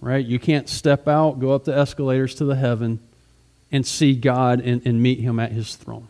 right? 0.02 0.26
You 0.26 0.40
can't 0.40 0.68
step 0.68 1.08
out, 1.08 1.40
go 1.40 1.52
up 1.52 1.66
the 1.66 1.78
escalators 1.78 2.34
to 2.36 2.46
the 2.46 2.56
heaven, 2.56 2.98
and 3.72 3.86
see 3.86 4.16
God 4.16 4.62
and, 4.62 4.82
and 4.84 5.00
meet 5.00 5.20
Him 5.20 5.40
at 5.40 5.52
His 5.52 5.76
throne. 5.76 6.08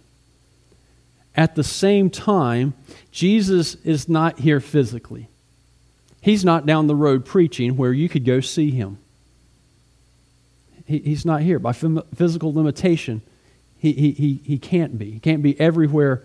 At 1.35 1.55
the 1.55 1.63
same 1.63 2.09
time, 2.09 2.73
Jesus 3.11 3.75
is 3.83 4.07
not 4.07 4.39
here 4.39 4.61
physically. 4.61 5.27
He's 6.21 6.45
not 6.45 6.65
down 6.65 6.87
the 6.87 6.95
road 6.95 7.25
preaching 7.25 7.75
where 7.75 7.91
you 7.91 8.07
could 8.07 8.23
go 8.23 8.39
see 8.39 8.71
Him. 8.71 8.97
He, 10.85 10.99
he's 10.99 11.25
not 11.25 11.41
here. 11.41 11.59
By 11.59 11.73
physical 11.73 12.53
limitation, 12.53 13.23
he, 13.77 13.91
he, 13.91 14.11
he, 14.11 14.33
he 14.45 14.57
can't 14.57 14.97
be. 14.97 15.11
He 15.11 15.19
can't 15.19 15.43
be 15.43 15.59
everywhere 15.59 16.23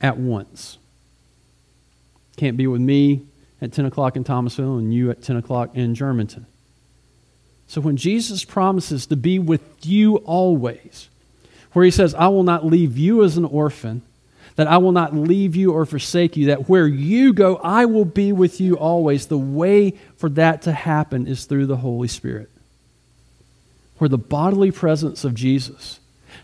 at 0.00 0.18
once. 0.18 0.78
Can't 2.40 2.56
be 2.56 2.66
with 2.66 2.80
me 2.80 3.26
at 3.60 3.70
10 3.70 3.84
o'clock 3.84 4.16
in 4.16 4.24
Thomasville 4.24 4.78
and 4.78 4.94
you 4.94 5.10
at 5.10 5.20
10 5.20 5.36
o'clock 5.36 5.76
in 5.76 5.94
Germantown. 5.94 6.46
So 7.66 7.82
when 7.82 7.98
Jesus 7.98 8.46
promises 8.46 9.04
to 9.08 9.16
be 9.16 9.38
with 9.38 9.60
you 9.84 10.16
always, 10.16 11.10
where 11.74 11.84
he 11.84 11.90
says, 11.90 12.14
I 12.14 12.28
will 12.28 12.42
not 12.42 12.64
leave 12.64 12.96
you 12.96 13.24
as 13.24 13.36
an 13.36 13.44
orphan, 13.44 14.00
that 14.56 14.66
I 14.68 14.78
will 14.78 14.92
not 14.92 15.14
leave 15.14 15.54
you 15.54 15.72
or 15.72 15.84
forsake 15.84 16.34
you, 16.34 16.46
that 16.46 16.66
where 16.66 16.86
you 16.86 17.34
go, 17.34 17.56
I 17.56 17.84
will 17.84 18.06
be 18.06 18.32
with 18.32 18.58
you 18.58 18.78
always. 18.78 19.26
The 19.26 19.36
way 19.36 19.90
for 20.16 20.30
that 20.30 20.62
to 20.62 20.72
happen 20.72 21.26
is 21.26 21.44
through 21.44 21.66
the 21.66 21.76
Holy 21.76 22.08
Spirit. 22.08 22.48
Where 23.98 24.08
the 24.08 24.16
bodily 24.16 24.70
presence 24.70 25.24
of 25.24 25.34
Jesus, 25.34 26.00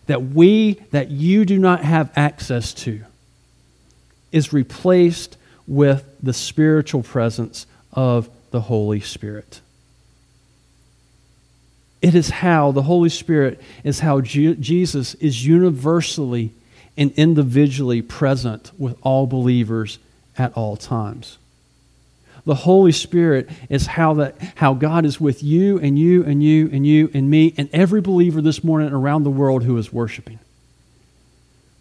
that 0.09 0.23
we, 0.23 0.75
that 0.91 1.11
you 1.11 1.47
do 1.47 1.59
not 1.59 1.83
have 1.85 2.13
access 2.17 2.75
to, 2.85 3.01
is 4.31 4.53
replaced 4.53 5.39
with 5.67 6.05
the 6.23 6.33
spiritual 6.33 7.03
presence 7.03 7.67
of 7.93 8.29
the 8.51 8.63
Holy 8.63 9.01
Spirit. 9.01 9.61
It 12.03 12.15
is 12.15 12.31
how, 12.31 12.73
the 12.73 12.83
Holy 12.83 13.09
Spirit 13.09 13.61
is 13.83 14.01
how 14.01 14.21
Jesus 14.21 15.15
is 15.15 15.47
universally 15.47 16.53
and 16.97 17.11
individually 17.13 18.03
present 18.03 18.71
with 18.79 18.97
all 19.03 19.27
believers 19.27 19.99
at 20.39 20.53
all 20.57 20.77
times. 20.77 21.39
The 22.45 22.55
Holy 22.55 22.93
Spirit 22.93 23.49
is 23.69 23.87
how, 23.87 24.15
that, 24.15 24.37
how 24.55 24.75
God 24.75 25.05
is 25.05 25.21
with 25.21 25.43
you 25.43 25.81
and 25.81 25.99
you 25.99 26.23
and 26.25 26.43
you 26.43 26.71
and 26.73 26.87
you 26.87 27.11
and 27.13 27.29
me 27.29 27.53
and 27.57 27.69
every 27.73 28.01
believer 28.01 28.41
this 28.41 28.63
morning 28.63 28.93
around 28.93 29.25
the 29.25 29.31
world 29.31 29.65
who 29.65 29.77
is 29.77 29.93
worshiping. 29.93 30.39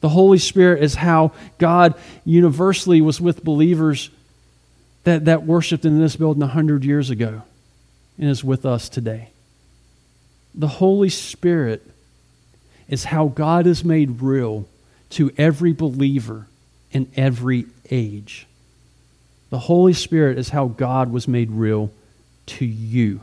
The 0.06 0.10
Holy 0.10 0.38
Spirit 0.38 0.84
is 0.84 0.94
how 0.94 1.32
God 1.58 1.96
universally 2.26 3.02
was 3.02 3.20
with 3.20 3.44
believers 3.44 4.12
that, 5.04 5.26
that 5.26 5.48
worshiped 5.48 5.84
in 5.84 6.00
this 6.00 6.16
building 6.16 6.42
100 6.42 6.86
years 6.86 7.10
ago 7.10 7.42
and 8.20 8.30
is 8.30 8.44
with 8.44 8.68
us 8.68 8.88
today. 8.88 9.30
The 10.54 10.68
Holy 10.68 11.10
Spirit 11.10 11.82
is 12.88 13.06
how 13.06 13.30
God 13.30 13.66
is 13.66 13.84
made 13.84 14.22
real 14.22 14.68
to 15.10 15.32
every 15.40 15.74
believer 15.74 16.46
in 16.92 17.12
every 17.16 17.66
age. 17.90 18.46
The 19.50 19.58
Holy 19.58 19.94
Spirit 19.94 20.38
is 20.38 20.50
how 20.50 20.68
God 20.68 21.12
was 21.12 21.28
made 21.28 21.50
real 21.50 21.90
to 22.46 22.64
you. 22.64 23.22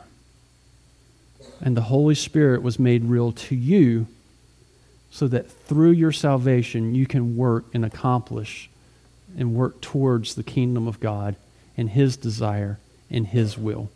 And 1.60 1.76
the 1.76 1.82
Holy 1.82 2.16
Spirit 2.16 2.60
was 2.60 2.80
made 2.80 3.04
real 3.04 3.30
to 3.30 3.54
you 3.54 4.08
so 5.12 5.28
that 5.28 5.48
through 5.48 5.90
your 5.90 6.10
salvation 6.10 6.94
you 6.94 7.06
can 7.06 7.36
work 7.36 7.66
and 7.74 7.84
accomplish 7.84 8.70
and 9.38 9.54
work 9.54 9.80
towards 9.82 10.34
the 10.34 10.42
kingdom 10.42 10.88
of 10.88 10.98
God 11.00 11.36
and 11.76 11.90
His 11.90 12.16
desire 12.16 12.78
and 13.10 13.26
His 13.26 13.58
will. 13.58 13.90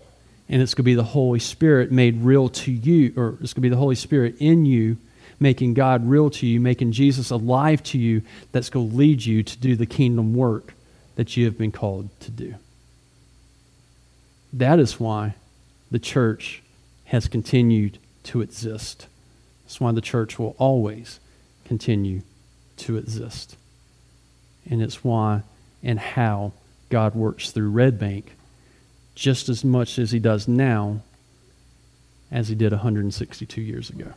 And 0.48 0.60
it's 0.60 0.74
going 0.74 0.84
to 0.84 0.90
be 0.90 0.94
the 0.94 1.02
Holy 1.02 1.38
Spirit 1.38 1.90
made 1.90 2.22
real 2.22 2.50
to 2.50 2.70
you, 2.70 3.14
or 3.16 3.38
it's 3.40 3.54
going 3.54 3.54
to 3.54 3.60
be 3.62 3.68
the 3.70 3.76
Holy 3.76 3.94
Spirit 3.94 4.36
in 4.38 4.66
you, 4.66 4.98
making 5.40 5.72
God 5.74 6.06
real 6.06 6.28
to 6.30 6.46
you, 6.46 6.60
making 6.60 6.92
Jesus 6.92 7.30
alive 7.30 7.82
to 7.84 7.98
you, 7.98 8.20
that's 8.52 8.70
going 8.70 8.90
to 8.90 8.96
lead 8.96 9.24
you 9.24 9.42
to 9.42 9.58
do 9.58 9.74
the 9.74 9.86
kingdom 9.86 10.34
work 10.34 10.74
that 11.16 11.36
you 11.36 11.46
have 11.46 11.56
been 11.56 11.72
called 11.72 12.10
to 12.20 12.30
do. 12.30 12.54
That 14.52 14.78
is 14.78 15.00
why 15.00 15.34
the 15.90 15.98
church 15.98 16.62
has 17.06 17.26
continued 17.26 17.98
to 18.24 18.42
exist. 18.42 19.06
That's 19.66 19.80
why 19.80 19.90
the 19.90 20.00
church 20.00 20.38
will 20.38 20.54
always 20.58 21.18
continue 21.64 22.22
to 22.76 22.96
exist. 22.96 23.56
And 24.70 24.80
it's 24.80 25.02
why 25.02 25.42
and 25.82 25.98
how 25.98 26.52
God 26.88 27.16
works 27.16 27.50
through 27.50 27.70
Red 27.70 27.98
Bank 27.98 28.36
just 29.16 29.48
as 29.48 29.64
much 29.64 29.98
as 29.98 30.12
he 30.12 30.20
does 30.20 30.46
now 30.46 31.00
as 32.30 32.46
he 32.46 32.54
did 32.54 32.70
162 32.70 33.60
years 33.60 33.90
ago. 33.90 34.12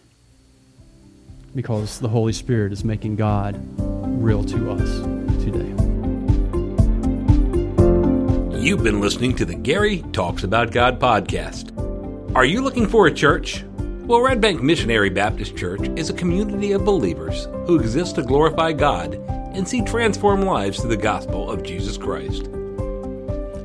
Because 1.56 2.00
the 2.00 2.10
Holy 2.10 2.34
Spirit 2.34 2.72
is 2.72 2.84
making 2.84 3.16
God 3.16 3.60
real 4.22 4.44
to 4.44 4.70
us 4.70 5.00
today. 5.44 5.74
You've 8.56 8.84
been 8.84 9.02
listening 9.02 9.36
to 9.38 9.46
the 9.46 9.56
Gary 9.56 10.04
Talks 10.12 10.44
About 10.44 10.72
God 10.72 11.00
podcast. 11.00 11.76
Are 12.36 12.46
you 12.46 12.62
looking 12.62 12.88
for 12.88 13.08
a 13.08 13.12
church? 13.12 13.64
Well, 14.10 14.22
Red 14.22 14.42
Bank 14.42 14.62
Missionary 14.64 15.12
Baptist 15.12 15.56
Church 15.56 15.88
is 15.96 16.10
a 16.10 16.14
community 16.14 16.72
of 16.72 16.84
believers 16.84 17.46
who 17.68 17.80
exist 17.80 18.16
to 18.16 18.24
glorify 18.24 18.74
God 18.74 19.14
and 19.54 19.68
see 19.68 19.84
transformed 19.84 20.46
lives 20.46 20.80
through 20.80 20.90
the 20.90 20.98
gospel 20.98 21.48
of 21.48 21.62
Jesus 21.62 21.96
Christ. 21.96 22.50